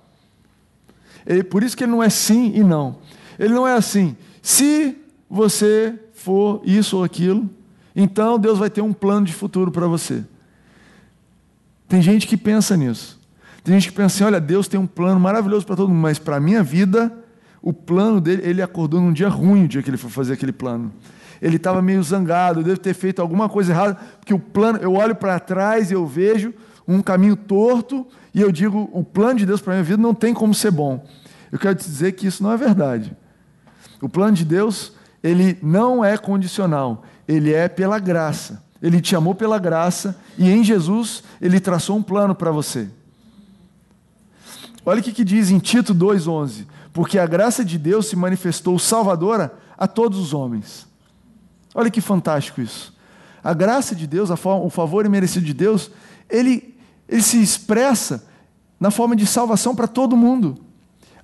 [1.29, 2.97] Ele, por isso que ele não é sim e não.
[3.39, 4.17] Ele não é assim.
[4.41, 4.97] Se
[5.29, 7.49] você for isso ou aquilo,
[7.95, 10.25] então Deus vai ter um plano de futuro para você.
[11.87, 13.21] Tem gente que pensa nisso.
[13.63, 16.19] Tem gente que pensa assim: olha, Deus tem um plano maravilhoso para todo mundo, mas
[16.19, 17.13] para a minha vida,
[17.61, 20.53] o plano dele, ele acordou num dia ruim, o dia que ele foi fazer aquele
[20.53, 20.91] plano.
[21.43, 25.15] Ele estava meio zangado, deve ter feito alguma coisa errada, porque o plano, eu olho
[25.15, 26.55] para trás e eu vejo
[26.89, 30.15] um caminho torto e eu digo, o plano de Deus para a minha vida não
[30.15, 31.07] tem como ser bom.
[31.53, 33.17] Eu quero te dizer que isso não é verdade.
[34.01, 38.65] O plano de Deus, ele não é condicional, ele é pela graça.
[38.81, 42.89] Ele te amou pela graça e em Jesus ele traçou um plano para você.
[44.87, 46.67] Olha o que, que diz em Tito 2,11
[46.99, 50.85] porque a graça de Deus se manifestou salvadora a todos os homens.
[51.73, 52.93] Olha que fantástico isso.
[53.43, 55.93] A graça de Deus, o favor imerecido de Deus,
[56.29, 56.77] ele,
[57.09, 58.25] ele se expressa
[58.79, 60.59] na forma de salvação para todo mundo.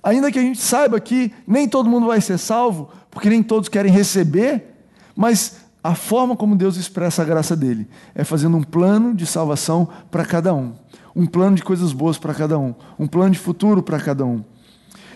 [0.01, 3.69] Ainda que a gente saiba que nem todo mundo vai ser salvo, porque nem todos
[3.69, 4.75] querem receber,
[5.15, 9.87] mas a forma como Deus expressa a graça dele é fazendo um plano de salvação
[10.09, 10.73] para cada um,
[11.15, 14.43] um plano de coisas boas para cada um, um plano de futuro para cada um.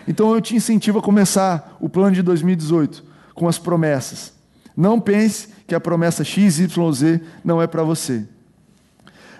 [0.08, 3.04] Então eu te incentivo a começar o plano de 2018
[3.34, 4.32] com as promessas.
[4.76, 8.26] Não pense que a promessa X, Y, Z não é para você.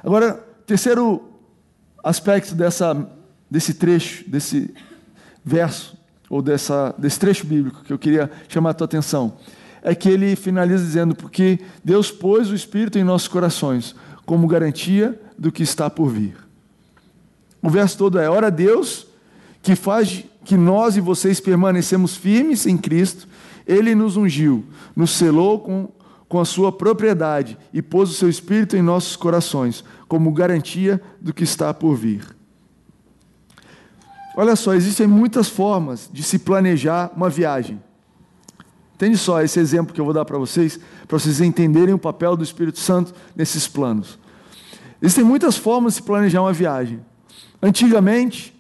[0.04, 1.20] Agora, terceiro
[2.04, 2.94] aspecto dessa
[3.50, 4.72] desse trecho, desse
[5.44, 9.37] verso, ou dessa, desse trecho bíblico que eu queria chamar a tua atenção,
[9.83, 15.20] é que ele finaliza dizendo: Porque Deus pôs o Espírito em nossos corações como garantia
[15.37, 16.37] do que está por vir.
[17.61, 19.09] O verso todo é: Ora, Deus,
[19.61, 23.26] que faz que nós e vocês permanecemos firmes em Cristo,
[23.66, 25.88] Ele nos ungiu, nos selou com,
[26.30, 31.34] com a sua propriedade e pôs o seu Espírito em nossos corações como garantia do
[31.34, 32.24] que está por vir.
[34.36, 37.82] Olha só, existem muitas formas de se planejar uma viagem.
[38.94, 42.36] Entende só esse exemplo que eu vou dar para vocês, para vocês entenderem o papel
[42.36, 44.16] do Espírito Santo nesses planos.
[45.02, 47.00] Existem muitas formas de se planejar uma viagem.
[47.60, 48.56] Antigamente,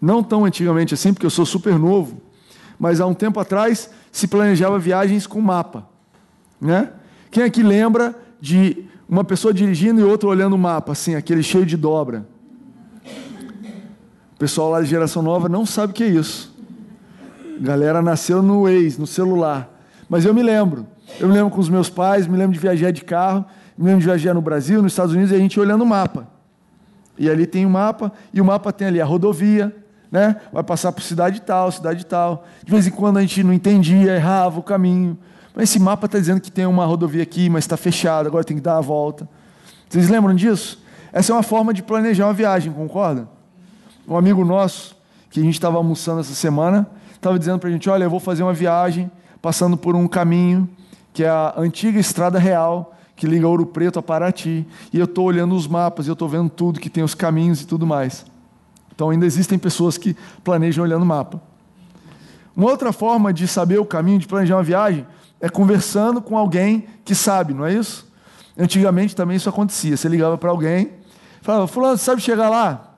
[0.00, 2.22] não tão antigamente assim, porque eu sou super novo,
[2.78, 5.94] mas há um tempo atrás se planejava viagens com mapa.
[6.60, 6.90] Né?
[7.30, 11.66] Quem aqui lembra de uma pessoa dirigindo e outra olhando o mapa, assim, aquele cheio
[11.66, 12.26] de dobra?
[14.34, 16.54] O pessoal lá de geração nova não sabe o que é isso.
[17.58, 19.70] A galera nasceu no Waze, no celular.
[20.08, 20.86] Mas eu me lembro.
[21.18, 23.46] Eu me lembro com os meus pais, me lembro de viajar de carro,
[23.78, 26.28] me lembro de viajar no Brasil, nos Estados Unidos, e a gente olhando o mapa.
[27.18, 29.74] E ali tem o um mapa, e o mapa tem ali a rodovia,
[30.10, 30.36] né?
[30.52, 32.44] Vai passar por cidade tal, cidade tal.
[32.64, 35.16] De vez em quando a gente não entendia, errava o caminho.
[35.58, 38.62] Esse mapa está dizendo que tem uma rodovia aqui, mas está fechada, agora tem que
[38.62, 39.28] dar a volta.
[39.88, 40.82] Vocês lembram disso?
[41.12, 43.28] Essa é uma forma de planejar uma viagem, concorda?
[44.06, 44.96] Um amigo nosso,
[45.30, 48.20] que a gente estava almoçando essa semana, estava dizendo para a gente: olha, eu vou
[48.20, 50.68] fazer uma viagem passando por um caminho
[51.12, 54.66] que é a antiga estrada real que liga Ouro Preto a Paraty.
[54.92, 57.62] E eu estou olhando os mapas, e eu estou vendo tudo, que tem os caminhos
[57.62, 58.26] e tudo mais.
[58.94, 60.14] Então ainda existem pessoas que
[60.44, 61.40] planejam olhando o mapa.
[62.54, 65.06] Uma outra forma de saber o caminho, de planejar uma viagem,
[65.40, 68.10] é conversando com alguém que sabe, não é isso?
[68.58, 69.96] Antigamente também isso acontecia.
[69.96, 70.92] Você ligava para alguém,
[71.42, 72.94] falava, fulano, sabe chegar lá?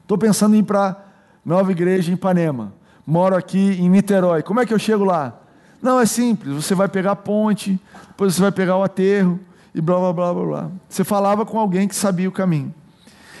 [0.00, 0.96] Estou pensando em ir para
[1.44, 2.72] Nova Igreja em Ipanema.
[3.06, 4.42] Moro aqui em Niterói.
[4.42, 5.40] Como é que eu chego lá?
[5.80, 6.54] Não, é simples.
[6.54, 9.40] Você vai pegar a ponte, depois você vai pegar o aterro
[9.74, 10.70] e blá, blá, blá, blá, blá.
[10.88, 12.72] Você falava com alguém que sabia o caminho.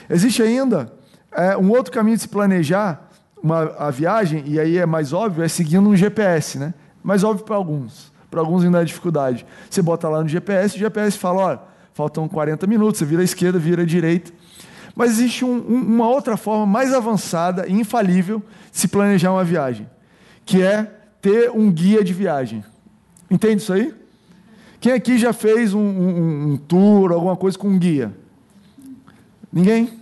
[0.08, 0.92] Existe ainda
[1.30, 3.08] é, um outro caminho de se planejar
[3.42, 6.72] uma, a viagem, e aí é mais óbvio, é seguindo um GPS, né?
[7.02, 8.11] Mais óbvio para alguns.
[8.32, 9.44] Para alguns ainda é dificuldade.
[9.68, 13.58] Você bota lá no GPS, o GPS fala, faltam 40 minutos, você vira à esquerda,
[13.58, 14.32] vira à direita.
[14.96, 18.42] Mas existe um, um, uma outra forma mais avançada e infalível
[18.72, 19.86] de se planejar uma viagem,
[20.46, 20.90] que é
[21.20, 22.64] ter um guia de viagem.
[23.30, 23.94] Entende isso aí?
[24.80, 28.16] Quem aqui já fez um, um tour, alguma coisa com um guia?
[29.52, 30.00] Ninguém?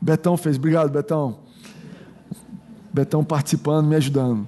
[0.00, 0.56] Betão fez.
[0.56, 1.38] Obrigado, Betão.
[2.94, 4.46] Betão participando, me ajudando.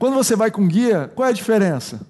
[0.00, 2.00] Quando você vai com guia, qual é a diferença?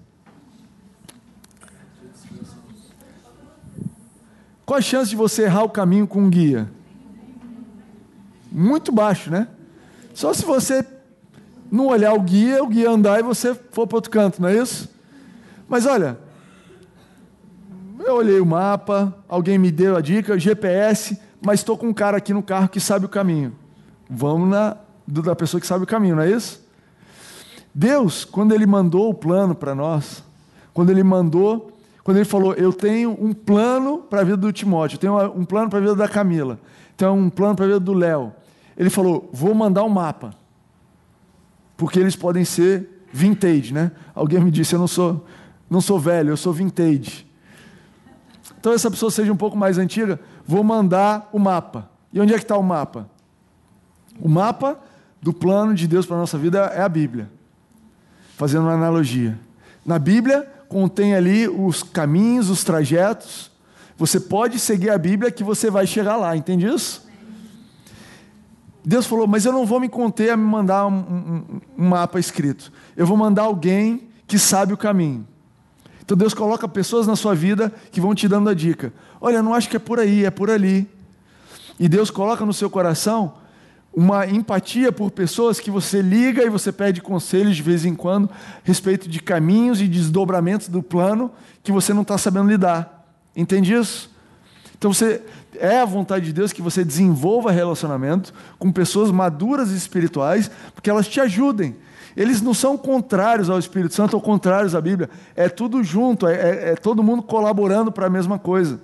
[4.64, 6.70] Qual a chance de você errar o caminho com um guia?
[8.48, 9.48] Muito baixo, né?
[10.14, 10.86] Só se você
[11.68, 14.56] não olhar o guia, o guia andar e você for para outro canto, não é
[14.56, 14.88] isso?
[15.68, 16.16] Mas olha,
[17.98, 22.18] eu olhei o mapa, alguém me deu a dica, GPS, mas estou com um cara
[22.18, 23.52] aqui no carro que sabe o caminho.
[24.08, 24.76] Vamos na
[25.08, 26.69] da pessoa que sabe o caminho, não é isso?
[27.74, 30.22] Deus, quando Ele mandou o plano para nós,
[30.72, 31.70] quando Ele mandou
[32.02, 35.44] quando ele falou: Eu tenho um plano para a vida do Timóteo, eu tenho um
[35.44, 36.58] plano para a vida da Camila,
[36.96, 38.32] tenho um plano para a vida do Léo.
[38.76, 40.34] Ele falou: Vou mandar um mapa,
[41.76, 43.92] porque eles podem ser vintage, né?
[44.14, 45.24] Alguém me disse: Eu não sou,
[45.68, 47.26] não sou velho, eu sou vintage.
[48.58, 51.88] Então, essa pessoa seja um pouco mais antiga, vou mandar o mapa.
[52.12, 53.08] E onde é que está o mapa?
[54.20, 54.78] O mapa
[55.22, 57.30] do plano de Deus para a nossa vida é a Bíblia.
[58.40, 59.38] Fazendo uma analogia.
[59.84, 63.50] Na Bíblia, contém ali os caminhos, os trajetos.
[63.98, 67.06] Você pode seguir a Bíblia que você vai chegar lá, entende isso?
[68.82, 72.18] Deus falou, mas eu não vou me conter a me mandar um, um, um mapa
[72.18, 72.72] escrito.
[72.96, 75.28] Eu vou mandar alguém que sabe o caminho.
[76.02, 78.90] Então Deus coloca pessoas na sua vida que vão te dando a dica.
[79.20, 80.88] Olha, eu não acho que é por aí, é por ali.
[81.78, 83.34] E Deus coloca no seu coração
[83.92, 88.30] uma empatia por pessoas que você liga e você pede conselhos de vez em quando
[88.62, 91.30] respeito de caminhos e desdobramentos do plano
[91.62, 93.06] que você não está sabendo lidar.
[93.34, 94.10] Entende isso?
[94.78, 95.20] Então você
[95.58, 100.88] é a vontade de Deus que você desenvolva relacionamento com pessoas maduras e espirituais, porque
[100.88, 101.76] elas te ajudem.
[102.16, 105.10] Eles não são contrários ao Espírito Santo ou contrários à Bíblia.
[105.36, 108.80] É tudo junto, é, é, é todo mundo colaborando para a mesma coisa.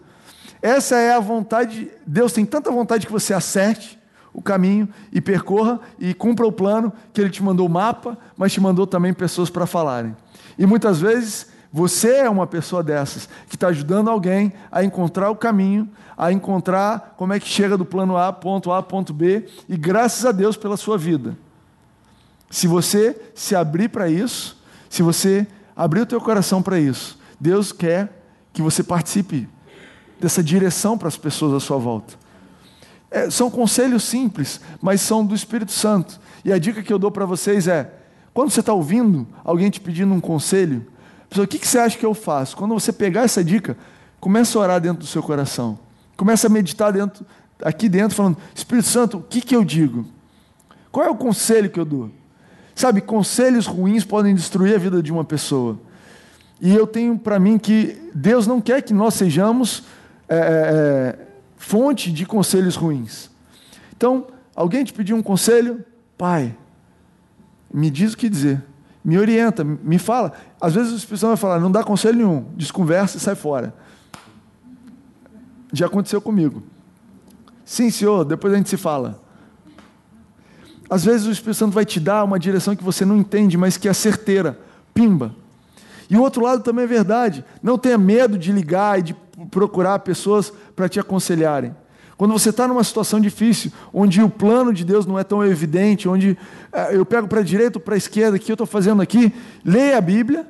[0.60, 1.90] Essa é a vontade.
[2.06, 3.95] Deus tem tanta vontade que você acerte
[4.36, 8.52] o caminho e percorra e cumpra o plano que ele te mandou o mapa, mas
[8.52, 10.14] te mandou também pessoas para falarem.
[10.58, 15.36] E muitas vezes Você é uma pessoa dessas, que está ajudando alguém a encontrar o
[15.36, 19.76] caminho, a encontrar como é que chega do plano A, ponto A, ponto B, e
[19.76, 21.36] graças a Deus pela sua vida.
[22.50, 24.56] Se você se abrir para isso,
[24.88, 28.22] se você abrir o teu coração para isso, Deus quer
[28.54, 29.46] que você participe
[30.18, 32.14] dessa direção para as pessoas à sua volta.
[33.16, 36.20] É, são conselhos simples, mas são do Espírito Santo.
[36.44, 37.90] E a dica que eu dou para vocês é:
[38.34, 40.86] quando você está ouvindo alguém te pedindo um conselho,
[41.34, 42.54] o que, que você acha que eu faço?
[42.54, 43.74] Quando você pegar essa dica,
[44.20, 45.78] começa a orar dentro do seu coração.
[46.14, 47.24] Começa a meditar dentro,
[47.62, 50.04] aqui dentro, falando: Espírito Santo, o que, que eu digo?
[50.92, 52.10] Qual é o conselho que eu dou?
[52.74, 55.78] Sabe, conselhos ruins podem destruir a vida de uma pessoa.
[56.60, 59.84] E eu tenho para mim que Deus não quer que nós sejamos
[60.28, 61.26] é, é, é,
[61.56, 63.30] fonte de conselhos ruins.
[63.96, 65.84] Então, alguém te pediu um conselho?
[66.16, 66.56] Pai,
[67.72, 68.62] me diz o que dizer.
[69.04, 70.32] Me orienta, me fala.
[70.60, 73.74] Às vezes o Espírito Santo vai falar, não dá conselho nenhum, desconversa e sai fora.
[75.72, 76.62] Já aconteceu comigo.
[77.64, 79.20] Sim, senhor, depois a gente se fala.
[80.88, 83.76] Às vezes o Espírito Santo vai te dar uma direção que você não entende, mas
[83.76, 84.58] que é certeira.
[84.94, 85.34] Pimba.
[86.08, 87.44] E o outro lado também é verdade.
[87.62, 89.16] Não tenha medo de ligar e de
[89.50, 91.74] procurar pessoas para te aconselharem.
[92.16, 96.08] Quando você está numa situação difícil, onde o plano de Deus não é tão evidente,
[96.08, 96.36] onde
[96.72, 99.02] é, eu pego para a direita ou para a esquerda, o que eu estou fazendo
[99.02, 99.32] aqui,
[99.62, 100.46] leia a Bíblia,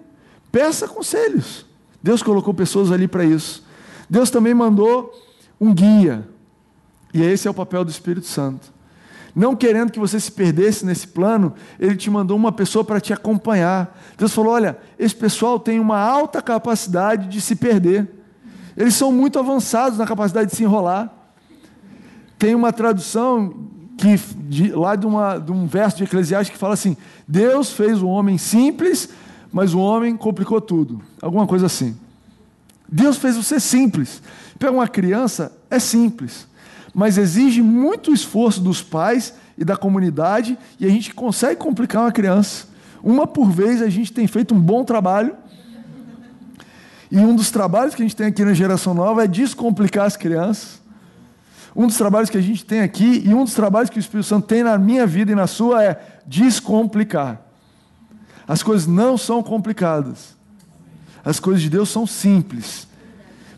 [0.52, 1.66] peça conselhos.
[2.00, 3.64] Deus colocou pessoas ali para isso.
[4.08, 5.12] Deus também mandou
[5.60, 6.28] um guia.
[7.12, 8.72] E esse é o papel do Espírito Santo.
[9.34, 13.12] Não querendo que você se perdesse nesse plano, ele te mandou uma pessoa para te
[13.12, 14.00] acompanhar.
[14.16, 18.08] Deus falou: olha, esse pessoal tem uma alta capacidade de se perder.
[18.76, 21.10] Eles são muito avançados na capacidade de se enrolar.
[22.38, 23.54] Tem uma tradução
[23.96, 24.18] que
[24.48, 26.96] de, lá de, uma, de um verso de Eclesiastes que fala assim:
[27.26, 29.08] Deus fez o homem simples,
[29.52, 31.00] mas o homem complicou tudo.
[31.22, 31.96] Alguma coisa assim.
[32.88, 34.22] Deus fez você simples.
[34.58, 36.46] Pega uma criança, é simples
[36.96, 42.10] mas exige muito esforço dos pais e da comunidade, e a gente consegue complicar uma
[42.10, 42.68] criança.
[43.02, 45.34] Uma por vez a gente tem feito um bom trabalho.
[47.10, 50.16] E um dos trabalhos que a gente tem aqui na geração nova é descomplicar as
[50.16, 50.80] crianças.
[51.74, 54.26] Um dos trabalhos que a gente tem aqui e um dos trabalhos que o Espírito
[54.26, 57.40] Santo tem na minha vida e na sua é descomplicar.
[58.48, 60.34] As coisas não são complicadas.
[61.24, 62.88] As coisas de Deus são simples.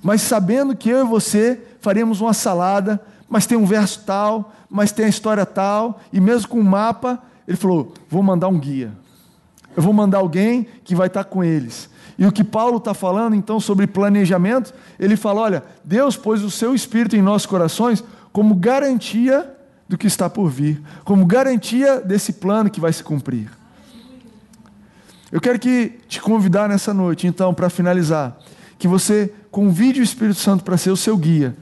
[0.03, 4.91] Mas sabendo que eu e você faremos uma salada mas tem um verso tal, mas
[4.91, 8.59] tem a história tal, e mesmo com o um mapa, ele falou: vou mandar um
[8.59, 8.93] guia.
[9.77, 11.89] Eu vou mandar alguém que vai estar com eles.
[12.19, 16.51] E o que Paulo está falando então sobre planejamento, ele fala: olha, Deus pôs o
[16.51, 18.03] seu espírito em nossos corações
[18.33, 19.55] como garantia
[19.89, 23.49] do que está por vir, como garantia desse plano que vai se cumprir.
[25.31, 28.37] Eu quero que te convidar nessa noite, então, para finalizar,
[28.79, 31.57] que você convide o Espírito Santo para ser o seu guia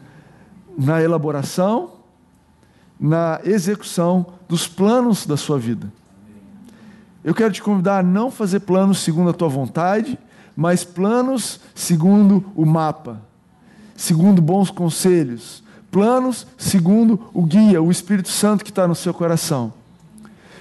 [0.79, 1.93] na elaboração,
[2.99, 5.93] na execução dos planos da sua vida.
[7.25, 10.19] Eu quero te convidar a não fazer planos segundo a tua vontade,
[10.57, 13.21] mas planos segundo o mapa,
[13.95, 19.73] segundo bons conselhos, planos segundo o guia, o Espírito Santo que está no seu coração.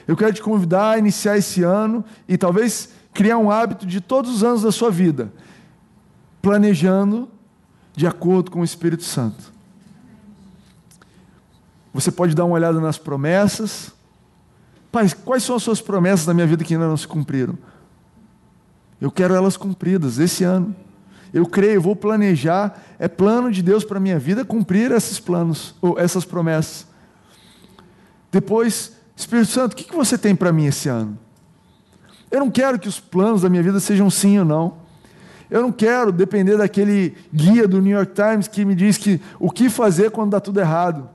[0.06, 4.30] Eu quero te convidar a iniciar esse ano e talvez criar um hábito de todos
[4.30, 5.32] os anos da sua vida,
[6.42, 7.30] planejando
[7.96, 9.56] de acordo com o Espírito Santo.
[11.94, 13.94] Você pode dar uma olhada nas promessas.
[14.92, 17.58] Pai, quais são as suas promessas na minha vida que ainda não se cumpriram?
[19.00, 20.76] Eu quero elas cumpridas esse ano.
[21.34, 22.82] Eu creio, vou planejar.
[22.98, 26.88] É plano de Deus para a minha vida cumprir esses planos, ou essas promessas.
[28.32, 31.18] Depois, Espírito Santo, o que você tem para mim esse ano?
[32.32, 34.78] Eu não quero que os planos da minha vida sejam sim ou não.
[35.50, 39.50] Eu não quero depender daquele guia do New York Times que me diz que o
[39.50, 41.10] que fazer quando dá tudo errado.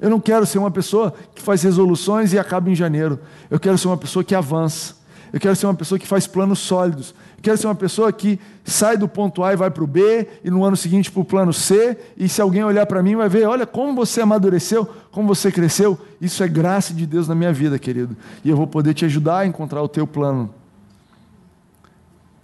[0.00, 3.20] Eu não quero ser uma pessoa que faz resoluções e acaba em janeiro.
[3.48, 4.96] Eu quero ser uma pessoa que avança.
[5.32, 7.14] Eu quero ser uma pessoa que faz planos sólidos.
[7.38, 10.28] Eu quero ser uma pessoa que sai do ponto A e vai para o B,
[10.44, 13.28] e no ano seguinte para o plano C, e se alguém olhar para mim vai
[13.28, 15.98] ver, olha como você amadureceu, como você cresceu.
[16.20, 18.14] Isso é graça de Deus na minha vida, querido.
[18.44, 20.52] E eu vou poder te ajudar a encontrar o teu plano.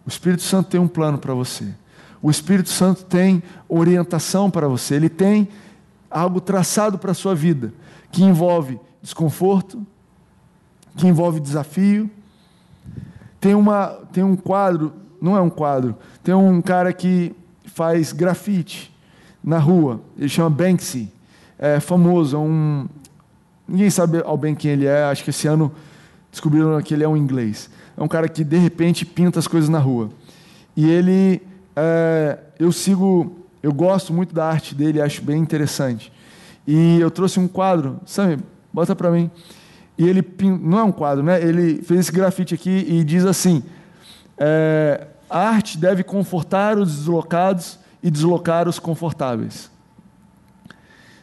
[0.06, 1.66] O Espírito Santo tem um plano para você.
[2.22, 4.94] O Espírito Santo tem orientação para você.
[4.94, 5.48] Ele tem
[6.10, 7.72] algo traçado para a sua vida,
[8.10, 9.86] que envolve desconforto,
[10.96, 12.10] que envolve desafio.
[13.40, 17.34] Tem, uma, tem um quadro, não é um quadro, tem um cara que
[17.64, 18.92] faz grafite
[19.42, 21.12] na rua, ele chama Banksy,
[21.58, 22.88] é famoso, é um,
[23.66, 25.72] ninguém sabe ao bem quem ele é, acho que esse ano
[26.30, 27.70] descobriram que ele é um inglês.
[27.96, 30.10] é um cara que de repente pinta as coisas na rua.
[30.76, 31.42] E ele,
[31.74, 36.12] é, eu sigo, eu gosto muito da arte dele, acho bem interessante.
[36.66, 38.38] E eu trouxe um quadro, sabe?
[38.72, 39.30] Bota para mim.
[39.98, 40.24] E ele
[40.62, 41.42] não é um quadro, né?
[41.42, 43.64] Ele fez esse grafite aqui e diz assim:
[44.38, 49.68] é, a arte deve confortar os deslocados e deslocar os confortáveis.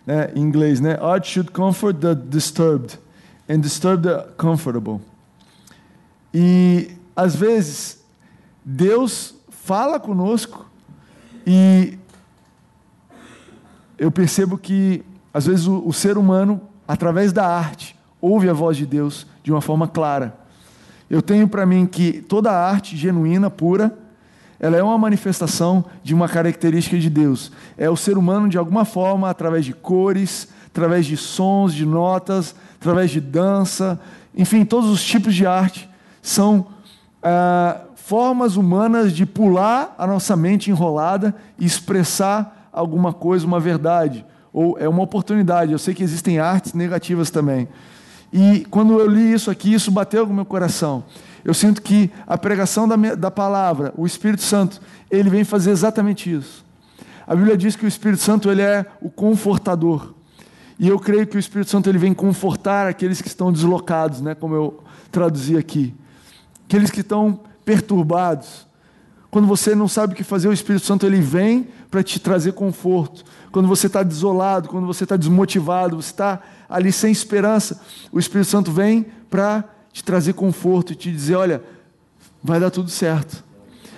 [0.05, 0.29] Né?
[0.35, 0.97] Em inglês, né?
[1.01, 2.99] Art should comfort the disturbed
[3.49, 4.99] and disturb the comfortable.
[6.33, 8.03] E às vezes
[8.63, 10.69] Deus fala conosco
[11.47, 11.97] e
[13.97, 15.01] eu percebo que
[15.33, 19.51] às vezes o, o ser humano, através da arte, ouve a voz de Deus de
[19.51, 20.35] uma forma clara.
[21.09, 23.95] Eu tenho para mim que toda arte genuína, pura,
[24.59, 27.51] ela é uma manifestação de uma característica de Deus.
[27.77, 32.55] É o ser humano, de alguma forma, através de cores, através de sons, de notas,
[32.79, 33.99] através de dança,
[34.35, 35.89] enfim, todos os tipos de arte
[36.21, 36.67] são
[37.23, 44.25] ah, formas humanas de pular a nossa mente enrolada e expressar alguma coisa, uma verdade
[44.51, 45.71] ou é uma oportunidade.
[45.71, 47.67] Eu sei que existem artes negativas também.
[48.37, 51.05] E quando eu li isso aqui, isso bateu no meu coração.
[51.41, 56.29] Eu sinto que a pregação da, da palavra, o Espírito Santo, ele vem fazer exatamente
[56.29, 56.65] isso.
[57.25, 60.13] A Bíblia diz que o Espírito Santo ele é o confortador.
[60.77, 64.35] E eu creio que o Espírito Santo ele vem confortar aqueles que estão deslocados, né,
[64.35, 65.95] como eu traduzi aqui.
[66.65, 68.67] Aqueles que estão perturbados.
[69.31, 72.51] Quando você não sabe o que fazer, o Espírito Santo ele vem para te trazer
[72.51, 73.23] conforto
[73.55, 78.49] quando você está desolado, quando você está desmotivado, você está ali sem esperança, o Espírito
[78.49, 81.63] Santo vem para te trazer conforto e te dizer: olha,
[82.43, 83.43] vai dar tudo certo.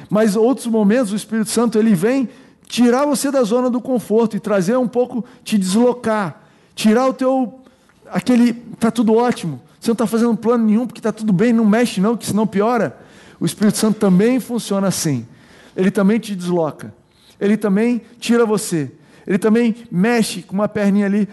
[0.09, 2.29] Mas outros momentos o Espírito Santo ele vem
[2.67, 6.43] tirar você da zona do conforto e trazer um pouco, te deslocar,
[6.75, 7.61] tirar o teu
[8.09, 11.65] aquele tá tudo ótimo, você não está fazendo plano nenhum porque está tudo bem, não
[11.65, 12.97] mexe não, que senão piora.
[13.39, 15.27] O Espírito Santo também funciona assim.
[15.75, 16.93] Ele também te desloca.
[17.39, 18.91] Ele também tira você
[19.27, 21.27] ele também mexe com uma perninha ali.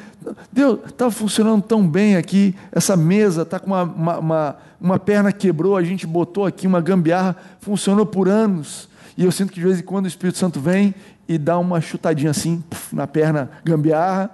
[0.53, 5.32] Deus, estava funcionando tão bem aqui, essa mesa está com uma, uma, uma, uma, perna
[5.32, 8.88] quebrou, a gente botou aqui uma gambiarra, funcionou por anos.
[9.16, 10.92] E eu sinto que de vez em quando o Espírito Santo vem
[11.28, 14.28] e dá uma chutadinha assim na perna gambiarra,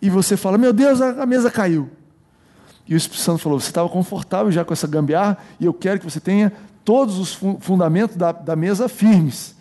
[0.00, 1.90] e você fala: Meu Deus, a, a mesa caiu.
[2.86, 5.98] E o Espírito Santo falou: Você estava confortável já com essa gambiarra, e eu quero
[5.98, 6.52] que você tenha
[6.84, 9.57] todos os fundamentos da, da mesa firmes.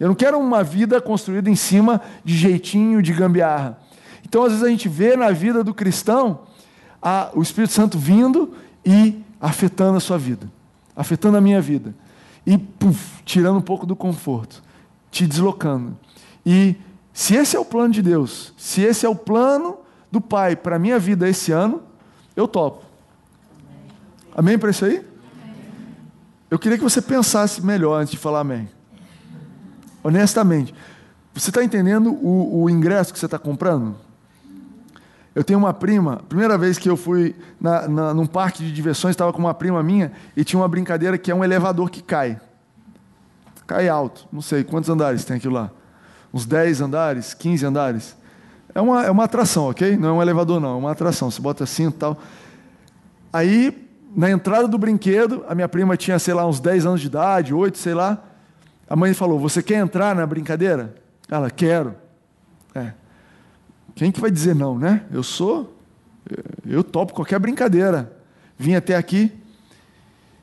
[0.00, 3.78] Eu não quero uma vida construída em cima de jeitinho, de gambiarra.
[4.24, 6.40] Então, às vezes, a gente vê na vida do cristão
[7.02, 10.50] a, o Espírito Santo vindo e afetando a sua vida,
[10.96, 11.94] afetando a minha vida.
[12.46, 14.62] E puff, tirando um pouco do conforto,
[15.10, 15.94] te deslocando.
[16.46, 16.76] E
[17.12, 19.76] se esse é o plano de Deus, se esse é o plano
[20.10, 21.82] do Pai para a minha vida esse ano,
[22.34, 22.84] eu topo.
[24.34, 25.04] Amém para isso aí?
[26.50, 28.68] Eu queria que você pensasse melhor antes de falar amém.
[30.02, 30.74] Honestamente.
[31.32, 33.94] Você está entendendo o, o, ingresso que você está comprando?
[35.34, 39.12] Eu tenho uma prima, primeira vez que eu fui na, na, num parque de diversões,
[39.12, 42.40] estava com uma prima minha e tinha uma brincadeira que é um elevador que cai.
[43.64, 45.70] Cai alto, não sei quantos andares tem aquilo lá.
[46.34, 48.16] Uns 10 andares, 15 andares.
[48.74, 49.96] É uma, é uma atração, ok?
[49.96, 51.30] Não é um elevador, não, é uma atração.
[51.30, 52.18] Você bota assim e tal.
[53.32, 57.06] Aí, na entrada do brinquedo, a minha prima tinha, sei lá, uns 10 anos de
[57.06, 58.29] idade, 8, sei lá.
[58.90, 60.96] A mãe falou: Você quer entrar na brincadeira?
[61.28, 61.94] Ela, quero.
[62.74, 62.92] É.
[63.94, 65.04] Quem que vai dizer não, né?
[65.12, 65.76] Eu sou,
[66.66, 68.12] eu topo qualquer brincadeira.
[68.58, 69.32] Vim até aqui.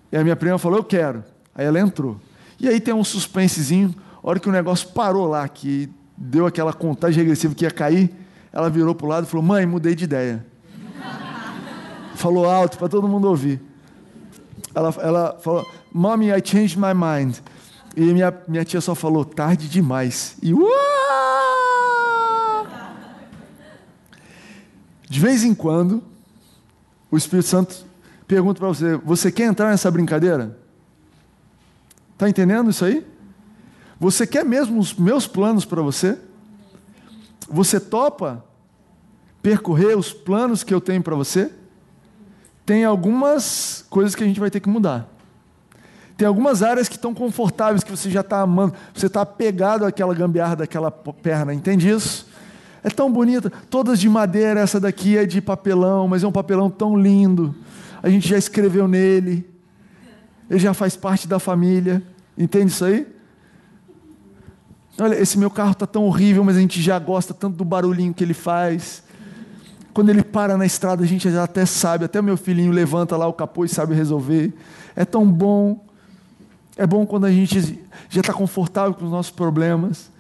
[0.10, 1.26] E a minha prima falou: Eu quero.
[1.54, 2.22] Aí ela entrou.
[2.58, 3.94] E aí tem um suspensezinho.
[4.24, 8.16] A hora que o negócio parou lá, que deu aquela contagem regressiva que ia cair,
[8.54, 10.46] ela virou para o lado e falou: Mãe, mudei de ideia.
[12.16, 13.62] falou alto para todo mundo ouvir.
[14.74, 17.40] Ela, ela falou: Mommy, I changed my mind.
[17.98, 20.38] E minha, minha tia só falou, tarde demais.
[20.44, 20.54] E!
[25.10, 26.04] De vez em quando,
[27.10, 27.84] o Espírito Santo
[28.28, 30.56] pergunta para você: Você quer entrar nessa brincadeira?
[32.14, 33.04] Está entendendo isso aí?
[34.00, 36.20] Você quer mesmo os meus planos para você?
[37.50, 38.46] Você topa
[39.42, 41.52] percorrer os planos que eu tenho para você?
[42.64, 45.17] Tem algumas coisas que a gente vai ter que mudar.
[46.18, 50.16] Tem algumas áreas que estão confortáveis, que você já está amando, você está apegado àquela
[50.16, 52.28] gambiarra daquela perna, entende isso?
[52.84, 56.70] É tão bonita, todas de madeira, essa daqui é de papelão, mas é um papelão
[56.70, 57.54] tão lindo.
[58.02, 59.48] A gente já escreveu nele,
[60.50, 62.02] ele já faz parte da família,
[62.36, 63.06] entende isso aí?
[65.00, 68.14] Olha, esse meu carro está tão horrível, mas a gente já gosta tanto do barulhinho
[68.14, 69.04] que ele faz.
[69.94, 73.28] Quando ele para na estrada, a gente já até sabe, até meu filhinho levanta lá
[73.28, 74.54] o capô e sabe resolver.
[74.96, 75.87] É tão bom.
[76.78, 80.12] É bom quando a gente já está confortável com os nossos problemas.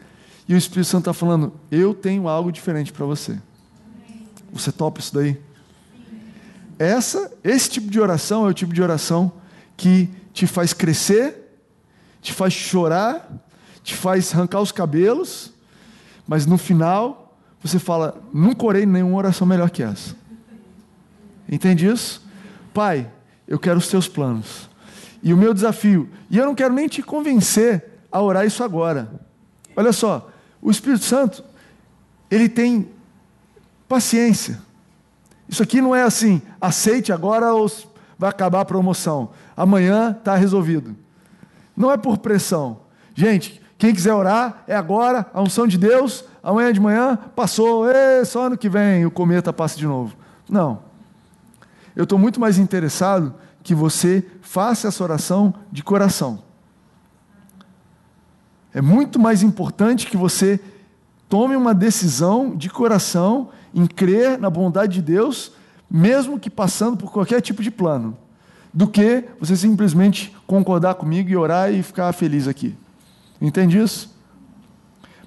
[0.47, 3.37] E o Espírito Santo está falando: Eu tenho algo diferente para você.
[4.51, 5.39] Você topa isso daí?
[6.79, 9.31] Essa, esse tipo de oração é o tipo de oração
[9.75, 11.59] que te faz crescer,
[12.21, 13.29] te faz chorar,
[13.83, 15.51] te faz arrancar os cabelos,
[16.27, 20.15] mas no final você fala: nunca orei nenhuma oração melhor que essa.
[21.49, 22.25] Entende isso?
[22.73, 23.09] Pai,
[23.47, 24.69] eu quero os teus planos.
[25.21, 29.09] E o meu desafio, e eu não quero nem te convencer a orar isso agora.
[29.75, 30.29] Olha só,
[30.61, 31.43] o Espírito Santo,
[32.29, 32.89] ele tem
[33.87, 34.59] paciência.
[35.47, 37.71] Isso aqui não é assim, aceite agora ou
[38.17, 39.29] vai acabar a promoção.
[39.55, 40.95] Amanhã está resolvido.
[41.75, 42.81] Não é por pressão.
[43.13, 48.25] Gente, quem quiser orar, é agora, a unção de Deus, amanhã de manhã, passou, Ê,
[48.25, 50.15] só ano que vem o cometa passa de novo.
[50.49, 50.79] Não.
[51.95, 53.33] Eu estou muito mais interessado
[53.67, 56.41] que você faça essa oração de coração.
[58.73, 60.57] É muito mais importante que você
[61.27, 65.51] tome uma decisão de coração em crer na bondade de Deus,
[65.91, 68.17] mesmo que passando por qualquer tipo de plano,
[68.73, 72.73] do que você simplesmente concordar comigo e orar e ficar feliz aqui.
[73.41, 74.15] Entende isso?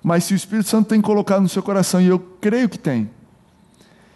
[0.02, 3.10] Mas se o Espírito Santo tem colocado no seu coração, e eu creio que tem,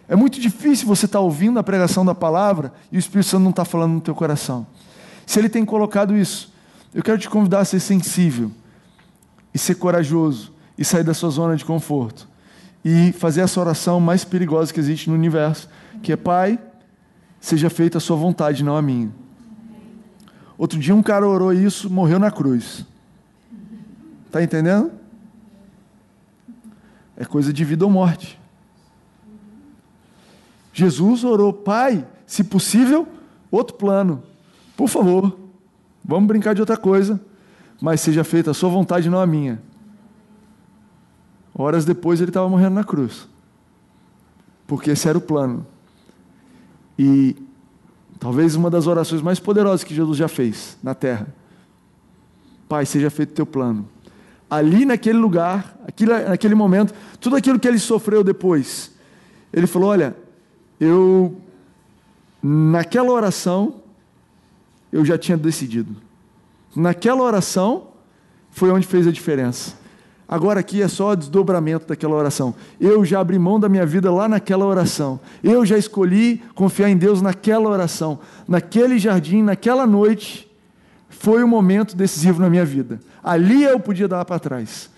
[0.09, 3.50] é muito difícil você estar ouvindo a pregação da palavra e o Espírito Santo não
[3.50, 4.66] está falando no teu coração.
[5.26, 6.52] Se ele tem colocado isso,
[6.94, 8.50] eu quero te convidar a ser sensível
[9.52, 12.28] e ser corajoso e sair da sua zona de conforto
[12.84, 15.68] e fazer essa oração mais perigosa que existe no universo,
[16.02, 16.59] que é Pai,
[17.40, 19.11] seja feita a sua vontade, não a minha.
[20.59, 22.84] Outro dia um cara orou isso, morreu na cruz.
[24.26, 24.92] Está entendendo?
[27.16, 28.38] É coisa de vida ou morte.
[30.74, 33.06] Jesus orou, Pai, se possível,
[33.48, 34.24] outro plano.
[34.76, 35.38] Por favor,
[36.04, 37.20] vamos brincar de outra coisa,
[37.80, 39.62] mas seja feita a sua vontade, não a minha.
[41.54, 43.28] Horas depois ele estava morrendo na cruz.
[44.66, 45.64] Porque esse era o plano.
[46.98, 47.36] E
[48.18, 51.28] talvez uma das orações mais poderosas que Jesus já fez na terra.
[52.68, 53.88] Pai, seja feito o teu plano.
[54.50, 55.76] Ali naquele lugar,
[56.28, 58.90] naquele momento, tudo aquilo que ele sofreu depois,
[59.52, 60.23] ele falou: Olha,
[60.80, 61.36] eu,
[62.42, 63.76] naquela oração,
[64.92, 65.96] eu já tinha decidido.
[66.74, 67.88] Naquela oração,
[68.50, 69.74] foi onde fez a diferença.
[70.26, 72.54] Agora aqui é só desdobramento daquela oração.
[72.80, 75.20] Eu já abri mão da minha vida lá naquela oração.
[75.42, 78.18] Eu já escolhi confiar em Deus naquela oração.
[78.48, 80.50] Naquele jardim, naquela noite,
[81.08, 83.00] foi o momento decisivo na minha vida.
[83.22, 84.90] Ali eu podia dar para trás.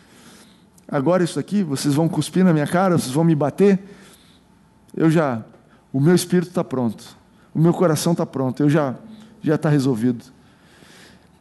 [0.88, 3.80] Agora isso aqui, vocês vão cuspir na minha cara, vocês vão me bater.
[4.96, 5.44] Eu já
[5.96, 7.16] o meu espírito está pronto.
[7.54, 8.62] O meu coração está pronto.
[8.62, 8.96] Eu já
[9.42, 10.26] já está resolvido.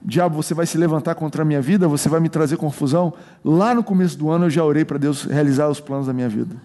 [0.01, 3.13] Diabo, você vai se levantar contra a minha vida, você vai me trazer confusão.
[3.43, 6.29] Lá no começo do ano eu já orei para Deus realizar os planos da minha
[6.29, 6.55] vida.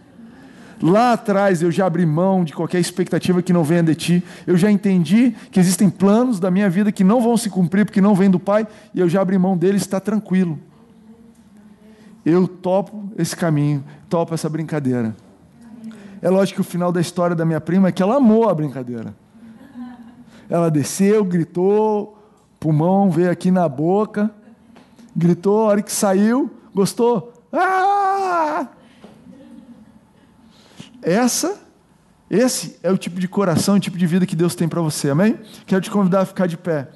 [0.81, 4.25] Lá atrás eu já abri mão de qualquer expectativa que não venha de ti.
[4.47, 8.01] Eu já entendi que existem planos da minha vida que não vão se cumprir porque
[8.01, 10.61] não vêm do Pai, e eu já abri mão deles, está tranquilo.
[12.25, 15.13] Eu topo esse caminho, topo essa brincadeira.
[16.23, 18.55] É lógico que o final da história da minha prima é que ela amou a
[18.55, 19.15] brincadeira.
[20.49, 22.19] Ela desceu, gritou,
[22.59, 24.31] pulmão veio aqui na boca,
[25.17, 27.33] gritou, a hora que saiu, gostou?
[27.53, 28.69] Ah!
[31.03, 31.59] Essa,
[32.29, 35.11] esse é o tipo de coração, o tipo de vida que Deus tem para você,
[35.11, 35.39] amém?
[35.67, 36.89] Quero te convidar a ficar de pé.